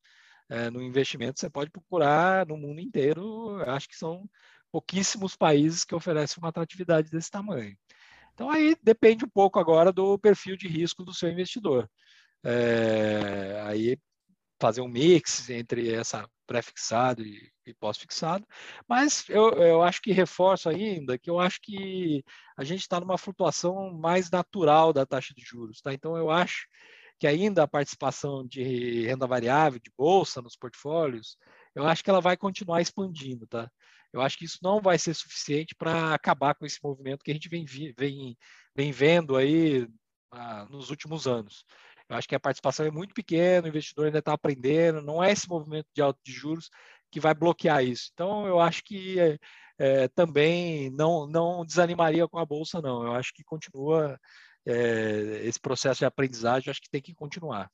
É, 0.50 0.70
no 0.70 0.82
investimento 0.82 1.40
você 1.40 1.50
pode 1.50 1.72
procurar 1.72 2.46
no 2.48 2.58
mundo 2.58 2.80
inteiro, 2.80 3.62
acho 3.70 3.88
que 3.88 3.96
são 3.96 4.30
pouquíssimos 4.72 5.36
países 5.36 5.84
que 5.84 5.96
oferecem 5.96 6.38
uma 6.40 6.50
atratividade 6.50 7.10
desse 7.10 7.32
tamanho. 7.32 7.76
Então 8.34 8.50
aí 8.52 8.76
depende 8.84 9.26
um 9.26 9.30
pouco 9.30 9.60
agora 9.60 9.92
do 9.92 10.20
perfil 10.20 10.58
de 10.58 10.68
risco 10.68 11.04
do 11.04 11.14
seu 11.14 11.30
investidor. 11.30 11.90
É, 12.44 13.62
aí 13.66 13.98
fazer 14.66 14.82
um 14.82 14.88
mix 14.88 15.48
entre 15.52 15.94
essa 15.94 16.28
pré-fixado 16.48 17.22
e, 17.22 17.52
e 17.68 17.74
pós-fixado, 17.76 18.48
mas 18.88 19.30
eu, 19.30 19.52
eu 19.54 19.84
acho 19.84 20.02
que 20.02 20.12
reforço 20.12 20.68
ainda 20.68 21.20
que 21.20 21.30
eu 21.30 21.40
acho 21.40 21.60
que 21.62 22.24
a 22.58 22.64
gente 22.64 22.82
está 22.82 23.00
numa 23.00 23.18
flutuação 23.18 23.94
mais 23.94 24.32
natural 24.32 24.92
da 24.92 25.06
taxa 25.06 25.36
de 25.36 25.44
juros, 25.44 25.82
tá? 25.82 25.94
Então 25.94 26.18
eu 26.18 26.32
acho 26.32 26.68
que 27.20 27.28
ainda 27.28 27.62
a 27.62 27.68
participação 27.68 28.46
de 28.46 29.06
renda 29.06 29.28
variável, 29.28 29.80
de 29.80 29.92
bolsa 29.96 30.42
nos 30.42 30.56
portfólios, 30.56 31.38
eu 31.76 31.86
acho 31.88 32.04
que 32.04 32.10
ela 32.10 32.22
vai 32.22 32.36
continuar 32.36 32.82
expandindo, 32.82 33.46
tá? 33.46 33.70
Eu 34.12 34.20
acho 34.20 34.36
que 34.36 34.46
isso 34.46 34.58
não 34.64 34.82
vai 34.82 34.98
ser 34.98 35.14
suficiente 35.14 35.76
para 35.76 36.16
acabar 36.16 36.56
com 36.56 36.66
esse 36.66 36.80
movimento 36.84 37.24
que 37.24 37.30
a 37.30 37.34
gente 37.36 37.50
vem, 37.50 37.66
vem, 37.66 38.36
vem 38.76 38.92
vendo 38.92 39.38
aí 39.38 39.88
ah, 40.32 40.66
nos 40.72 40.90
últimos 40.90 41.28
anos. 41.28 41.64
Eu 42.10 42.16
acho 42.16 42.28
que 42.28 42.36
a 42.36 42.40
participação 42.40 42.86
é 42.86 42.92
muito 42.92 43.14
pequena, 43.14 43.66
o 43.66 43.70
investidor 43.70 44.06
ainda 44.06 44.20
está 44.20 44.34
aprendendo, 44.34 45.02
não 45.02 45.24
é 45.24 45.32
esse 45.32 45.50
movimento 45.50 45.88
de 45.94 46.02
alto 46.02 46.20
de 46.24 46.32
juros 46.32 46.70
que 47.12 47.20
vai 47.20 47.34
bloquear 47.34 47.84
isso. 47.84 48.10
Então, 48.14 48.46
eu 48.46 48.60
acho 48.60 48.84
que 48.84 49.20
é, 49.20 49.38
é, 49.78 50.08
também 50.10 50.90
não, 50.92 51.28
não 51.28 51.66
desanimaria 51.66 52.28
com 52.28 52.38
a 52.38 52.46
Bolsa, 52.46 52.82
não. 52.82 53.04
Eu 53.04 53.14
acho 53.14 53.34
que 53.34 53.44
continua 53.44 54.20
é, 54.66 55.42
esse 55.44 55.60
processo 55.60 56.00
de 56.00 56.06
aprendizagem, 56.06 56.70
acho 56.70 56.82
que 56.82 56.90
tem 56.90 57.02
que 57.02 57.16
continuar. 57.16 57.72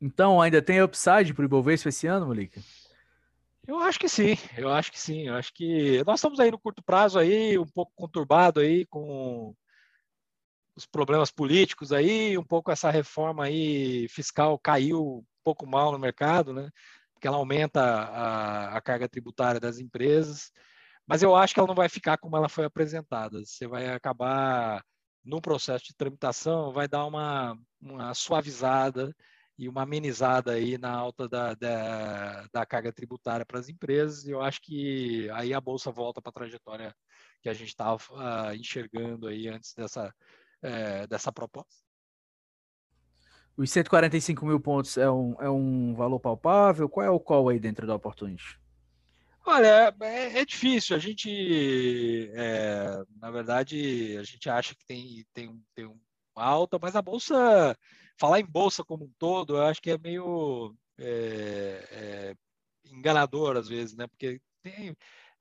Então, 0.00 0.40
ainda 0.40 0.60
tem 0.60 0.82
upside 0.82 1.32
para 1.32 1.42
o 1.42 1.46
Ibovespa 1.46 1.88
esse 1.88 2.06
ano, 2.06 2.26
Molika? 2.26 2.60
Eu 3.66 3.80
acho 3.80 3.98
que 3.98 4.08
sim, 4.08 4.36
eu 4.56 4.70
acho 4.70 4.92
que 4.92 5.00
sim. 5.00 5.26
Eu 5.26 5.34
acho 5.34 5.52
que 5.52 6.04
nós 6.04 6.20
estamos 6.20 6.38
aí 6.38 6.50
no 6.50 6.58
curto 6.58 6.82
prazo 6.82 7.18
aí, 7.18 7.58
um 7.58 7.66
pouco 7.66 7.92
conturbado 7.96 8.60
aí 8.60 8.86
com 8.86 9.54
os 10.76 10.86
problemas 10.86 11.30
políticos 11.30 11.92
aí, 11.92 12.36
um 12.36 12.44
pouco 12.44 12.70
essa 12.70 12.90
reforma 12.90 13.44
aí 13.44 14.06
fiscal 14.08 14.58
caiu 14.58 15.18
um 15.18 15.24
pouco 15.42 15.66
mal 15.66 15.90
no 15.90 15.98
mercado, 15.98 16.52
né? 16.52 16.70
Porque 17.14 17.26
ela 17.26 17.38
aumenta 17.38 17.80
a, 17.82 18.76
a 18.76 18.80
carga 18.82 19.08
tributária 19.08 19.58
das 19.58 19.78
empresas, 19.78 20.52
mas 21.06 21.22
eu 21.22 21.34
acho 21.34 21.54
que 21.54 21.60
ela 21.60 21.68
não 21.68 21.74
vai 21.74 21.88
ficar 21.88 22.18
como 22.18 22.36
ela 22.36 22.48
foi 22.48 22.66
apresentada. 22.66 23.42
Você 23.44 23.66
vai 23.66 23.88
acabar 23.88 24.84
no 25.24 25.40
processo 25.40 25.86
de 25.86 25.94
tramitação, 25.96 26.72
vai 26.72 26.86
dar 26.86 27.06
uma, 27.06 27.58
uma 27.80 28.12
suavizada 28.14 29.14
e 29.58 29.68
uma 29.68 29.82
amenizada 29.82 30.52
aí 30.52 30.76
na 30.76 30.90
alta 30.92 31.28
da, 31.28 31.54
da, 31.54 32.46
da 32.52 32.66
carga 32.66 32.92
tributária 32.92 33.46
para 33.46 33.58
as 33.58 33.68
empresas. 33.68 34.24
E 34.26 34.30
eu 34.30 34.42
acho 34.42 34.60
que 34.60 35.30
aí 35.30 35.54
a 35.54 35.60
bolsa 35.60 35.90
volta 35.90 36.20
para 36.20 36.30
a 36.30 36.34
trajetória 36.34 36.94
que 37.42 37.48
a 37.48 37.54
gente 37.54 37.68
estava 37.68 37.98
uh, 38.10 38.54
enxergando 38.54 39.28
aí 39.28 39.48
antes 39.48 39.72
dessa 39.74 40.14
é, 40.62 41.06
dessa 41.06 41.32
proposta. 41.32 41.84
Os 43.56 43.70
145 43.70 44.44
mil 44.44 44.60
pontos 44.60 44.98
é 44.98 45.10
um, 45.10 45.34
é 45.40 45.48
um 45.48 45.94
valor 45.94 46.20
palpável? 46.20 46.88
Qual 46.88 47.06
é 47.06 47.10
o 47.10 47.18
call 47.18 47.48
aí 47.48 47.58
dentro 47.58 47.86
da 47.86 47.94
Opportunity? 47.94 48.60
Olha, 49.46 49.94
é, 50.00 50.40
é 50.40 50.44
difícil. 50.44 50.94
A 50.94 50.98
gente, 50.98 52.30
é, 52.34 53.02
na 53.18 53.30
verdade, 53.30 54.16
a 54.18 54.22
gente 54.24 54.50
acha 54.50 54.74
que 54.74 54.84
tem, 54.84 55.24
tem, 55.32 55.62
tem 55.74 55.86
uma 55.86 56.44
alta, 56.44 56.78
mas 56.80 56.94
a 56.94 57.00
bolsa, 57.00 57.76
falar 58.18 58.40
em 58.40 58.44
bolsa 58.44 58.84
como 58.84 59.04
um 59.04 59.12
todo, 59.18 59.56
eu 59.56 59.64
acho 59.64 59.80
que 59.80 59.90
é 59.90 59.98
meio 59.98 60.74
é, 60.98 61.88
é 61.90 62.34
enganador 62.90 63.56
às 63.56 63.68
vezes, 63.68 63.96
né? 63.96 64.06
Porque 64.06 64.40
tem, 64.62 64.96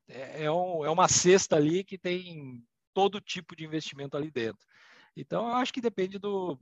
é, 0.07 0.43
é, 0.43 0.51
um, 0.51 0.85
é 0.85 0.89
uma 0.89 1.07
cesta 1.07 1.55
ali 1.55 1.83
que 1.83 1.97
tem 1.97 2.63
todo 2.93 3.19
tipo 3.19 3.55
de 3.55 3.65
investimento 3.65 4.15
ali 4.15 4.31
dentro. 4.31 4.65
Então, 5.15 5.47
eu 5.47 5.55
acho 5.55 5.73
que 5.73 5.81
depende 5.81 6.19
do, 6.19 6.59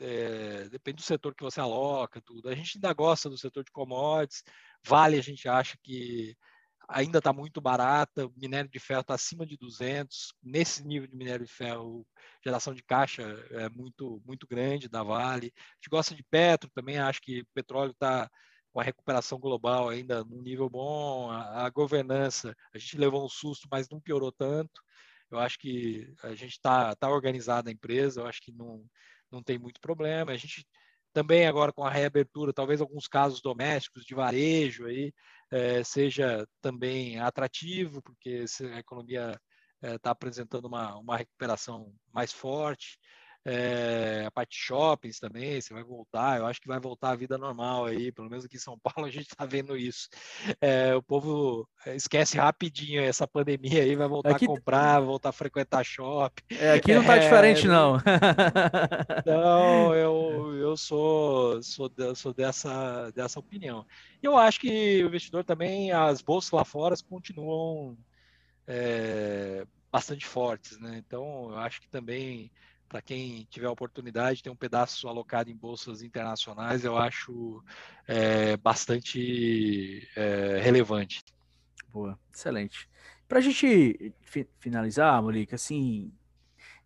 é, 0.00 0.68
depende 0.68 0.96
do 0.96 1.02
setor 1.02 1.34
que 1.34 1.44
você 1.44 1.60
aloca, 1.60 2.20
tudo. 2.20 2.48
A 2.48 2.54
gente 2.54 2.76
ainda 2.76 2.92
gosta 2.92 3.28
do 3.28 3.38
setor 3.38 3.64
de 3.64 3.70
commodities, 3.70 4.42
vale 4.84 5.18
a 5.18 5.22
gente 5.22 5.48
acha 5.48 5.76
que 5.82 6.36
ainda 6.88 7.18
está 7.18 7.32
muito 7.32 7.60
barata, 7.60 8.30
minério 8.36 8.70
de 8.70 8.78
ferro 8.78 9.00
está 9.00 9.14
acima 9.14 9.46
de 9.46 9.56
200, 9.56 10.34
nesse 10.42 10.84
nível 10.84 11.08
de 11.08 11.16
minério 11.16 11.46
de 11.46 11.52
ferro, 11.52 12.06
geração 12.44 12.74
de 12.74 12.82
caixa 12.82 13.22
é 13.50 13.68
muito, 13.68 14.20
muito 14.26 14.46
grande 14.46 14.88
da 14.88 15.02
Vale. 15.02 15.52
A 15.56 15.74
gente 15.76 15.88
gosta 15.90 16.14
de 16.14 16.22
petro 16.24 16.70
também, 16.74 16.98
acho 16.98 17.20
que 17.22 17.44
petróleo 17.54 17.92
está 17.92 18.28
com 18.72 18.80
a 18.80 18.82
recuperação 18.82 19.38
global 19.38 19.88
ainda 19.88 20.24
num 20.24 20.40
nível 20.40 20.68
bom, 20.68 21.30
a, 21.30 21.66
a 21.66 21.70
governança, 21.70 22.54
a 22.74 22.78
gente 22.78 22.96
levou 22.96 23.24
um 23.24 23.28
susto, 23.28 23.68
mas 23.70 23.88
não 23.88 24.00
piorou 24.00 24.32
tanto. 24.32 24.82
Eu 25.32 25.38
acho 25.38 25.58
que 25.58 26.12
a 26.22 26.34
gente 26.34 26.52
está 26.52 26.94
tá 26.94 27.08
organizada 27.08 27.70
a 27.70 27.72
empresa, 27.72 28.20
eu 28.20 28.26
acho 28.26 28.40
que 28.40 28.52
não, 28.52 28.84
não 29.30 29.42
tem 29.42 29.58
muito 29.58 29.80
problema. 29.80 30.32
A 30.32 30.36
gente 30.36 30.66
também 31.12 31.46
agora 31.46 31.72
com 31.72 31.84
a 31.84 31.90
reabertura, 31.90 32.52
talvez 32.52 32.80
alguns 32.80 33.06
casos 33.06 33.40
domésticos 33.40 34.04
de 34.04 34.14
varejo 34.14 34.86
aí 34.86 35.12
é, 35.50 35.84
seja 35.84 36.46
também 36.60 37.18
atrativo, 37.18 38.02
porque 38.02 38.44
a 38.74 38.78
economia 38.78 39.38
está 39.82 40.10
é, 40.10 40.12
apresentando 40.12 40.66
uma, 40.66 40.96
uma 40.96 41.16
recuperação 41.16 41.92
mais 42.12 42.32
forte. 42.32 42.98
É, 43.44 44.22
a 44.24 44.30
parte 44.30 44.50
de 44.50 44.64
shoppings 44.64 45.18
também, 45.18 45.60
você 45.60 45.74
vai 45.74 45.82
voltar, 45.82 46.38
eu 46.38 46.46
acho 46.46 46.60
que 46.60 46.68
vai 46.68 46.78
voltar 46.78 47.10
a 47.10 47.16
vida 47.16 47.36
normal 47.36 47.86
aí, 47.86 48.12
pelo 48.12 48.30
menos 48.30 48.44
aqui 48.44 48.56
em 48.56 48.60
São 48.60 48.78
Paulo 48.82 49.08
a 49.08 49.10
gente 49.10 49.26
está 49.26 49.44
vendo 49.44 49.76
isso. 49.76 50.08
É, 50.60 50.94
o 50.94 51.02
povo 51.02 51.68
esquece 51.86 52.36
rapidinho 52.38 53.02
essa 53.02 53.26
pandemia 53.26 53.82
aí, 53.82 53.96
vai 53.96 54.06
voltar 54.06 54.36
aqui... 54.36 54.44
a 54.44 54.48
comprar, 54.48 55.00
voltar 55.00 55.30
a 55.30 55.32
frequentar 55.32 55.84
shopping. 55.84 56.42
É, 56.50 56.72
aqui 56.72 56.94
não 56.94 57.00
está 57.00 57.18
diferente, 57.18 57.66
não. 57.66 58.00
Não, 59.26 59.92
eu, 59.94 60.56
eu 60.56 60.76
sou, 60.76 61.60
sou, 61.62 61.90
sou 62.14 62.32
dessa, 62.32 63.10
dessa 63.10 63.40
opinião. 63.40 63.84
E 64.22 64.26
eu 64.26 64.36
acho 64.36 64.60
que 64.60 65.02
o 65.02 65.08
investidor 65.08 65.42
também, 65.42 65.90
as 65.90 66.22
bolsas 66.22 66.52
lá 66.52 66.64
fora 66.64 66.94
continuam 67.08 67.98
é, 68.68 69.66
bastante 69.90 70.24
fortes, 70.24 70.78
né? 70.78 71.02
Então, 71.04 71.50
eu 71.50 71.58
acho 71.58 71.80
que 71.80 71.88
também 71.88 72.50
para 72.92 73.00
quem 73.00 73.46
tiver 73.48 73.68
a 73.68 73.70
oportunidade, 73.70 74.42
tem 74.42 74.52
um 74.52 74.56
pedaço 74.56 75.08
alocado 75.08 75.50
em 75.50 75.56
bolsas 75.56 76.02
internacionais, 76.02 76.84
eu 76.84 76.98
acho 76.98 77.64
é, 78.06 78.54
bastante 78.58 80.06
é, 80.14 80.60
relevante. 80.62 81.24
Boa, 81.90 82.18
excelente. 82.30 82.86
Para 83.26 83.38
a 83.38 83.40
gente 83.40 84.12
fi 84.20 84.46
finalizar, 84.60 85.22
Molica, 85.22 85.56
assim, 85.56 86.12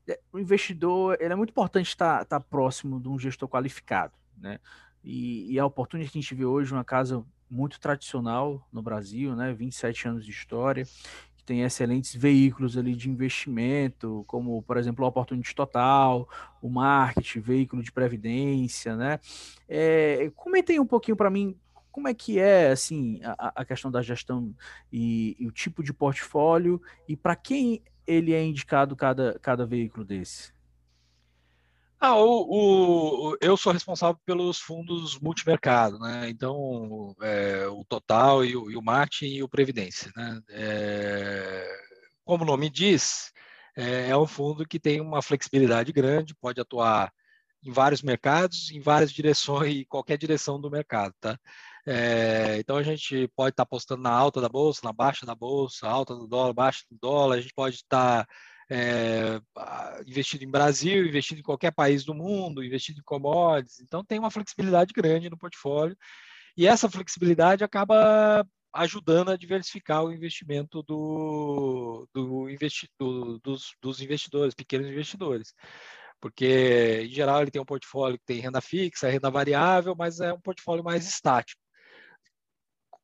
é, 0.07 0.21
o 0.33 0.39
investidor 0.39 1.19
ele 1.21 1.33
é 1.33 1.37
muito 1.37 1.51
importante 1.51 1.89
estar, 1.89 2.23
estar 2.23 2.39
próximo 2.39 3.01
de 3.01 3.09
um 3.09 3.19
gestor 3.19 3.49
qualificado, 3.49 4.15
né? 4.39 4.61
E, 5.03 5.53
e 5.53 5.59
a 5.59 5.67
oportunidade 5.67 6.13
que 6.13 6.19
a 6.19 6.23
gente 6.23 6.35
vê 6.37 6.45
hoje, 6.45 6.73
uma 6.73 6.85
casa 6.85 7.25
muito 7.51 7.81
tradicional 7.81 8.65
no 8.73 8.81
Brasil, 8.81 9.35
né? 9.35 9.53
27 9.53 10.07
anos 10.07 10.25
de 10.25 10.31
história, 10.31 10.87
tem 11.47 11.63
excelentes 11.63 12.15
veículos 12.15 12.77
ali 12.77 12.95
de 12.95 13.09
investimento, 13.09 14.25
como, 14.27 14.61
por 14.63 14.77
exemplo, 14.77 15.05
o 15.05 15.09
Opportunity 15.09 15.55
Total, 15.55 16.29
o 16.61 16.69
Market, 16.69 17.37
veículo 17.39 17.83
de 17.83 17.93
previdência, 17.93 18.97
né? 18.97 19.21
É, 19.69 20.31
comentem 20.35 20.81
um 20.81 20.87
pouquinho 20.87 21.17
para 21.17 21.31
mim 21.31 21.57
como 21.93 22.09
é 22.09 22.13
que 22.13 22.39
é 22.39 22.73
assim 22.73 23.21
a, 23.23 23.63
a 23.63 23.65
questão 23.65 23.91
da 23.91 24.03
gestão 24.03 24.55
e, 24.93 25.35
e, 25.39 25.47
o 25.47 25.51
tipo 25.51 25.83
de 25.83 25.95
portfólio 25.95 26.83
e 27.09 27.17
para 27.17 27.35
quem 27.35 27.81
ele 28.07 28.35
é 28.35 28.45
indicado 28.45 28.95
cada, 28.95 29.39
cada 29.41 29.65
veículo 29.65 30.05
desse? 30.05 30.56
Ah, 31.99 32.15
o, 32.17 33.31
o, 33.33 33.37
eu 33.41 33.57
sou 33.57 33.73
responsável 33.73 34.21
pelos 34.25 34.59
fundos 34.59 35.19
multimercado, 35.19 35.99
né? 35.99 36.29
Então, 36.29 37.15
é, 37.23 37.67
o 37.69 37.85
Total 37.85 38.45
e 38.45 38.55
o, 38.55 38.71
e 38.71 38.77
o 38.77 38.83
Martin 38.83 39.27
e 39.27 39.43
o 39.43 39.49
Previdência, 39.49 40.13
né? 40.15 40.41
É, 40.51 41.67
como 42.25 42.45
o 42.45 42.47
nome 42.47 42.69
diz, 42.69 43.33
é, 43.77 44.11
é 44.11 44.17
um 44.17 44.27
fundo 44.27 44.67
que 44.67 44.79
tem 44.79 45.01
uma 45.01 45.23
flexibilidade 45.23 45.93
grande, 45.93 46.35
pode 46.35 46.61
atuar 46.61 47.13
em 47.65 47.73
vários 47.73 48.03
mercados, 48.03 48.71
em 48.71 48.81
várias 48.81 49.13
direções, 49.13 49.75
e 49.77 49.85
qualquer 49.87 50.19
direção 50.19 50.61
do 50.61 50.71
mercado, 50.71 51.15
tá? 51.21 51.39
É, 51.87 52.59
então 52.59 52.77
a 52.77 52.83
gente 52.83 53.29
pode 53.37 53.53
estar 53.53 53.63
apostando 53.63 54.03
na 54.03 54.11
alta 54.11 54.41
da 54.41 54.49
bolsa, 54.49 54.81
na 54.85 54.93
baixa 54.93 55.25
da 55.25 55.35
bolsa, 55.35 55.89
alta 55.89 56.15
do 56.15 56.27
dólar, 56.27 56.53
baixa 56.53 56.85
do 56.91 56.99
dólar, 57.01 57.37
a 57.37 57.41
gente 57.41 57.55
pode 57.55 57.77
estar 57.77 58.27
é, 58.71 59.41
investido 60.07 60.45
em 60.45 60.51
Brasil, 60.51 61.07
investido 61.07 61.41
em 61.41 61.45
qualquer 61.45 61.73
país 61.73 62.05
do 62.05 62.15
mundo, 62.15 62.65
investido 62.65 63.01
em 63.01 63.05
commodities. 63.05 63.81
Então, 63.81 64.05
tem 64.05 64.19
uma 64.19 64.31
flexibilidade 64.31 64.93
grande 64.93 65.31
no 65.31 65.39
portfólio. 65.39 65.97
E 66.57 66.67
essa 66.67 66.91
flexibilidade 66.91 67.65
acaba 67.65 68.47
ajudando 68.73 69.31
a 69.31 69.37
diversificar 69.37 70.05
o 70.05 70.13
investimento 70.13 70.83
do, 70.83 72.09
do 72.15 72.51
investi 72.51 72.89
do, 72.99 73.39
dos, 73.41 73.75
dos 73.81 74.01
investidores, 74.01 74.55
pequenos 74.55 74.89
investidores 74.89 75.55
porque 76.19 77.03
em 77.05 77.11
geral 77.11 77.43
ele 77.43 77.51
tem 77.51 77.61
um 77.61 77.65
portfólio 77.65 78.19
que 78.19 78.25
tem 78.25 78.41
renda 78.41 78.61
fixa, 78.61 79.09
renda 79.09 79.31
variável, 79.31 79.95
mas 79.97 80.19
é 80.19 80.33
um 80.33 80.41
portfólio 80.41 80.83
mais 80.83 81.07
estático 81.07 81.61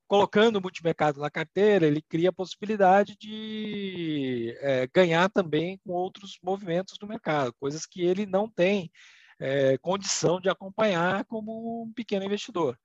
colocando 0.07 0.57
o 0.57 0.61
multimercado 0.61 1.21
na 1.21 1.31
carteira, 1.31 1.87
ele 1.87 2.03
cria 2.03 2.29
a 2.31 2.33
possibilidade 2.33 3.17
de 3.19 4.57
é, 4.61 4.87
ganhar 4.93 5.29
também 5.31 5.79
com 5.79 5.93
outros 5.93 6.38
movimentos 6.43 6.99
do 6.99 7.07
mercado, 7.07 7.55
coisas 7.55 7.87
que 7.87 8.03
ele 8.03 8.27
não 8.27 8.49
tem 8.49 8.91
é, 9.38 9.79
condição 9.79 10.41
de 10.41 10.49
acompanhar 10.49 11.25
como 11.25 11.85
um 11.85 11.93
pequeno 11.93 12.25
investidor. 12.25 12.79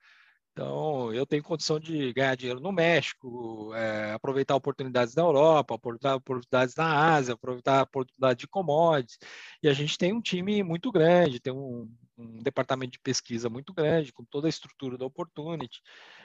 Então, 0.58 1.13
eu 1.13 1.23
tenho 1.23 1.43
condição 1.43 1.80
de 1.80 2.12
ganhar 2.13 2.36
dinheiro 2.36 2.60
no 2.60 2.71
México, 2.71 3.71
é, 3.75 4.13
aproveitar 4.13 4.56
oportunidades 4.56 5.13
na 5.13 5.21
Europa, 5.21 5.75
aproveitar 5.75 6.15
oportunidades 6.15 6.73
na 6.75 7.13
Ásia, 7.13 7.36
aproveitar 7.36 7.84
oportunidades 7.84 8.41
de 8.41 8.47
commodities. 8.47 9.19
E 9.62 9.69
a 9.69 9.73
gente 9.73 9.95
tem 9.99 10.13
um 10.13 10.21
time 10.21 10.63
muito 10.63 10.91
grande, 10.91 11.39
tem 11.39 11.53
um, 11.53 11.88
um 12.17 12.41
departamento 12.41 12.93
de 12.93 12.99
pesquisa 12.99 13.51
muito 13.51 13.71
grande, 13.71 14.12
com 14.12 14.25
toda 14.25 14.47
a 14.47 14.49
estrutura 14.49 14.97
da 14.97 15.06
Opportunity. 15.06 15.80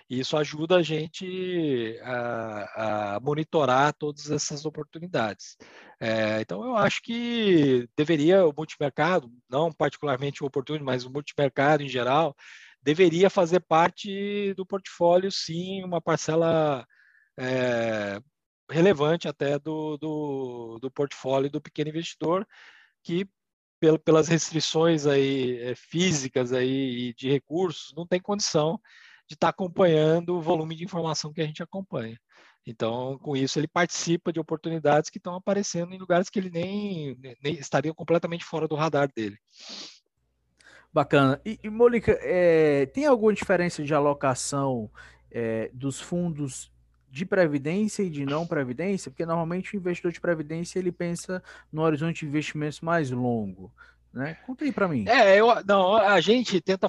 E 0.08 0.20
isso 0.20 0.36
ajuda 0.36 0.76
a 0.76 0.82
gente 0.82 1.98
a, 2.02 3.16
a 3.16 3.20
monitorar 3.20 3.92
todas 3.94 4.30
essas 4.30 4.64
oportunidades. 4.64 5.56
É, 6.00 6.40
então, 6.40 6.64
eu 6.64 6.76
acho 6.76 7.02
que 7.02 7.88
deveria 7.96 8.46
o 8.46 8.52
multimercado, 8.56 9.30
não 9.48 9.72
particularmente 9.72 10.42
o 10.42 10.46
Opportunity, 10.46 10.84
mas 10.84 11.04
o 11.04 11.10
multimercado 11.10 11.82
em 11.82 11.88
geral, 11.88 12.36
deveria 12.82 13.30
fazer 13.30 13.60
parte 13.60 14.52
do 14.54 14.66
portfólio, 14.66 15.30
sim, 15.30 15.82
uma 15.84 16.00
parcela 16.00 16.86
é, 17.38 18.20
relevante 18.70 19.28
até 19.28 19.58
do, 19.58 19.96
do, 19.96 20.78
do, 20.80 20.90
portfólio 20.90 21.50
do 21.50 21.60
pequeno 21.60 21.90
investidor, 21.90 22.46
que 23.02 23.28
pelas 24.04 24.28
restrições 24.28 25.06
aí, 25.06 25.58
é, 25.60 25.74
físicas 25.74 26.52
aí, 26.52 27.12
de 27.14 27.28
recursos, 27.28 27.92
não 27.96 28.06
tem 28.06 28.20
condição 28.20 28.80
de 29.32 29.36
estar 29.36 29.46
tá 29.46 29.50
acompanhando 29.50 30.36
o 30.36 30.40
volume 30.42 30.76
de 30.76 30.84
informação 30.84 31.32
que 31.32 31.40
a 31.40 31.46
gente 31.46 31.62
acompanha. 31.62 32.18
Então, 32.66 33.18
com 33.18 33.36
isso, 33.36 33.58
ele 33.58 33.66
participa 33.66 34.32
de 34.32 34.38
oportunidades 34.38 35.10
que 35.10 35.18
estão 35.18 35.34
aparecendo 35.34 35.94
em 35.94 35.98
lugares 35.98 36.28
que 36.28 36.38
ele 36.38 36.50
nem, 36.50 37.18
nem 37.42 37.54
estaria 37.54 37.92
completamente 37.92 38.44
fora 38.44 38.68
do 38.68 38.76
radar 38.76 39.10
dele. 39.12 39.36
Bacana. 40.92 41.40
E, 41.44 41.58
e 41.62 41.70
Mônica, 41.70 42.16
é, 42.20 42.86
tem 42.86 43.06
alguma 43.06 43.32
diferença 43.32 43.82
de 43.82 43.94
alocação 43.94 44.90
é, 45.30 45.70
dos 45.72 45.98
fundos 45.98 46.70
de 47.10 47.24
previdência 47.24 48.02
e 48.02 48.10
de 48.10 48.24
não 48.24 48.46
previdência? 48.46 49.10
Porque 49.10 49.26
normalmente 49.26 49.74
o 49.74 49.78
investidor 49.78 50.12
de 50.12 50.20
previdência 50.20 50.78
ele 50.78 50.92
pensa 50.92 51.42
no 51.72 51.82
horizonte 51.82 52.20
de 52.20 52.26
investimentos 52.26 52.80
mais 52.80 53.10
longo. 53.10 53.72
Né? 54.12 54.35
Conta 54.46 54.64
aí 54.64 54.72
para 54.72 54.88
mim. 54.88 55.07
É, 55.09 55.40
eu, 55.40 55.46
não, 55.64 55.96
a 55.96 56.20
gente 56.20 56.61
tenta, 56.61 56.87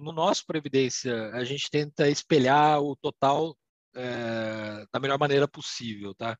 no 0.00 0.12
nosso 0.12 0.46
Previdência, 0.46 1.30
a 1.32 1.44
gente 1.44 1.70
tenta 1.70 2.08
espelhar 2.08 2.80
o 2.80 2.96
total 2.96 3.56
é, 3.94 4.86
da 4.92 4.98
melhor 4.98 5.18
maneira 5.18 5.46
possível, 5.46 6.14
tá? 6.14 6.38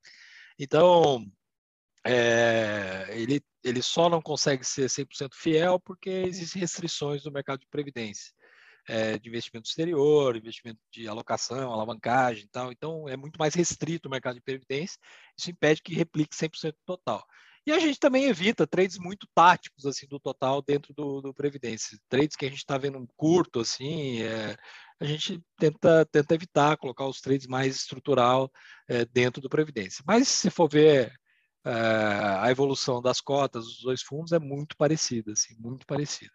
Então, 0.58 1.24
é, 2.04 3.06
ele, 3.10 3.42
ele 3.62 3.82
só 3.82 4.08
não 4.08 4.22
consegue 4.22 4.64
ser 4.64 4.88
100% 4.88 5.34
fiel 5.34 5.80
porque 5.80 6.08
existem 6.08 6.60
restrições 6.60 7.24
no 7.24 7.32
mercado 7.32 7.60
de 7.60 7.66
previdência, 7.66 8.32
é, 8.88 9.18
de 9.18 9.28
investimento 9.28 9.68
exterior, 9.68 10.36
investimento 10.36 10.80
de 10.90 11.08
alocação, 11.08 11.72
alavancagem 11.72 12.44
e 12.44 12.48
tal. 12.48 12.72
Então, 12.72 13.08
é 13.08 13.16
muito 13.16 13.36
mais 13.38 13.54
restrito 13.54 14.08
o 14.08 14.10
mercado 14.10 14.36
de 14.36 14.42
previdência. 14.42 14.98
Isso 15.36 15.50
impede 15.50 15.82
que 15.82 15.94
replique 15.94 16.34
100% 16.34 16.74
total. 16.86 17.26
E 17.66 17.72
a 17.72 17.80
gente 17.80 17.98
também 17.98 18.26
evita 18.26 18.66
trades 18.66 18.96
muito 18.96 19.26
táticos 19.34 19.84
assim 19.86 20.06
do 20.06 20.20
total 20.20 20.62
dentro 20.62 20.94
do, 20.94 21.20
do 21.20 21.34
Previdência. 21.34 21.98
Trades 22.08 22.36
que 22.36 22.46
a 22.46 22.48
gente 22.48 22.58
está 22.58 22.78
vendo 22.78 23.04
curto, 23.16 23.60
assim, 23.60 24.22
é, 24.22 24.56
a 25.00 25.04
gente 25.04 25.42
tenta, 25.58 26.06
tenta 26.06 26.34
evitar 26.34 26.76
colocar 26.76 27.06
os 27.06 27.20
trades 27.20 27.48
mais 27.48 27.74
estrutural 27.74 28.50
é, 28.88 29.04
dentro 29.04 29.42
do 29.42 29.48
Previdência. 29.48 30.04
Mas 30.06 30.28
se 30.28 30.48
for 30.48 30.68
ver 30.68 31.12
é, 31.64 31.70
a 32.40 32.48
evolução 32.52 33.02
das 33.02 33.20
cotas 33.20 33.64
dos 33.64 33.80
dois 33.82 34.00
fundos 34.00 34.30
é 34.30 34.38
muito 34.38 34.76
parecida, 34.76 35.32
assim, 35.32 35.56
muito 35.58 35.84
parecida. 35.84 36.32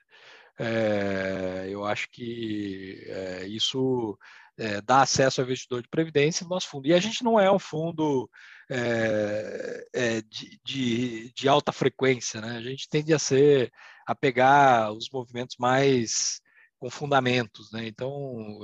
É, 0.59 1.67
eu 1.69 1.85
acho 1.85 2.09
que 2.11 3.05
é, 3.07 3.47
isso 3.47 4.17
é, 4.57 4.81
dá 4.81 5.01
acesso 5.01 5.41
ao 5.41 5.45
investidor 5.45 5.81
de 5.81 5.87
previdência 5.89 6.43
no 6.43 6.49
nosso 6.49 6.67
fundo. 6.67 6.87
E 6.87 6.93
a 6.93 6.99
gente 6.99 7.23
não 7.23 7.39
é 7.39 7.51
um 7.51 7.57
fundo 7.57 8.29
é, 8.73 9.85
é, 9.93 10.21
de, 10.21 10.59
de, 10.63 11.33
de, 11.33 11.49
alta 11.49 11.73
frequência, 11.73 12.39
né? 12.39 12.57
A 12.57 12.61
gente 12.61 12.87
tende 12.87 13.13
a 13.13 13.19
ser 13.19 13.69
a 14.07 14.15
pegar 14.15 14.93
os 14.93 15.09
movimentos 15.11 15.57
mais 15.59 16.39
com 16.79 16.89
fundamentos, 16.89 17.69
né? 17.73 17.85
Então, 17.85 18.59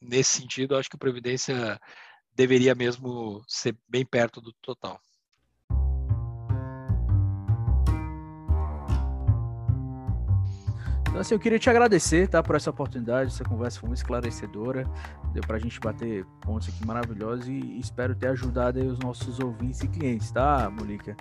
nesse 0.00 0.40
sentido, 0.40 0.76
acho 0.76 0.88
que 0.88 0.96
a 0.96 0.98
previdência 0.98 1.78
deveria 2.34 2.74
mesmo 2.74 3.44
ser 3.46 3.76
bem 3.86 4.04
perto 4.04 4.40
do 4.40 4.52
total. 4.62 4.98
Então, 11.10 11.20
assim, 11.20 11.34
eu 11.34 11.40
queria 11.40 11.58
te 11.58 11.68
agradecer, 11.68 12.28
tá, 12.28 12.40
por 12.40 12.54
essa 12.54 12.70
oportunidade, 12.70 13.32
essa 13.32 13.42
conversa 13.42 13.80
foi 13.80 13.88
muito 13.88 13.98
esclarecedora, 13.98 14.88
deu 15.32 15.42
pra 15.42 15.58
gente 15.58 15.80
bater 15.80 16.24
pontos 16.40 16.68
aqui 16.68 16.86
maravilhosos 16.86 17.48
e 17.48 17.78
espero 17.80 18.14
ter 18.14 18.28
ajudado 18.28 18.78
aí 18.78 18.86
os 18.86 18.96
nossos 19.00 19.40
ouvintes 19.40 19.80
e 19.80 19.88
clientes, 19.88 20.30
tá, 20.30 20.70
Molica? 20.70 21.16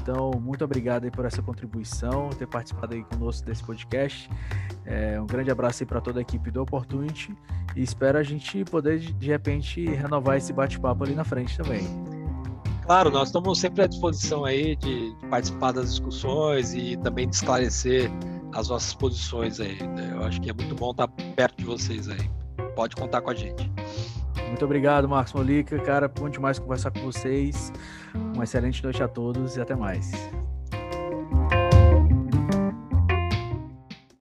Então, 0.00 0.30
muito 0.40 0.64
obrigado 0.64 1.04
aí 1.04 1.10
por 1.10 1.26
essa 1.26 1.42
contribuição, 1.42 2.30
ter 2.30 2.46
participado 2.46 2.94
aí 2.94 3.04
conosco 3.04 3.44
desse 3.44 3.62
podcast. 3.62 4.30
É, 4.86 5.20
um 5.20 5.26
grande 5.26 5.50
abraço 5.50 5.82
aí 5.82 5.86
para 5.86 6.00
toda 6.00 6.20
a 6.20 6.22
equipe 6.22 6.50
do 6.50 6.62
Opportunity 6.62 7.36
e 7.76 7.82
espero 7.82 8.16
a 8.16 8.22
gente 8.22 8.64
poder, 8.64 8.98
de 8.98 9.26
repente, 9.26 9.84
renovar 9.84 10.38
esse 10.38 10.54
bate-papo 10.54 11.04
ali 11.04 11.14
na 11.14 11.24
frente 11.24 11.54
também. 11.54 11.86
Claro, 12.86 13.10
nós 13.10 13.28
estamos 13.28 13.58
sempre 13.58 13.82
à 13.82 13.86
disposição 13.86 14.44
aí 14.44 14.74
de 14.76 15.14
participar 15.28 15.72
das 15.72 15.90
discussões 15.90 16.74
e 16.74 16.96
também 16.98 17.28
de 17.28 17.34
esclarecer 17.34 18.10
as 18.54 18.68
nossas 18.68 18.94
posições 18.94 19.60
aí. 19.60 19.82
Né? 19.82 20.10
Eu 20.12 20.24
acho 20.24 20.40
que 20.40 20.50
é 20.50 20.52
muito 20.52 20.74
bom 20.74 20.92
estar 20.92 21.08
perto 21.08 21.58
de 21.58 21.64
vocês 21.64 22.08
aí. 22.08 22.30
Pode 22.74 22.96
contar 22.96 23.20
com 23.20 23.30
a 23.30 23.34
gente. 23.34 23.70
Muito 24.48 24.64
obrigado, 24.64 25.08
Marcos 25.08 25.32
Molica. 25.32 25.78
Cara, 25.80 26.08
bom 26.08 26.28
demais 26.28 26.58
conversar 26.58 26.90
com 26.90 27.00
vocês. 27.00 27.72
Uma 28.34 28.44
excelente 28.44 28.82
noite 28.82 29.02
a 29.02 29.08
todos 29.08 29.56
e 29.56 29.60
até 29.60 29.74
mais. 29.74 30.12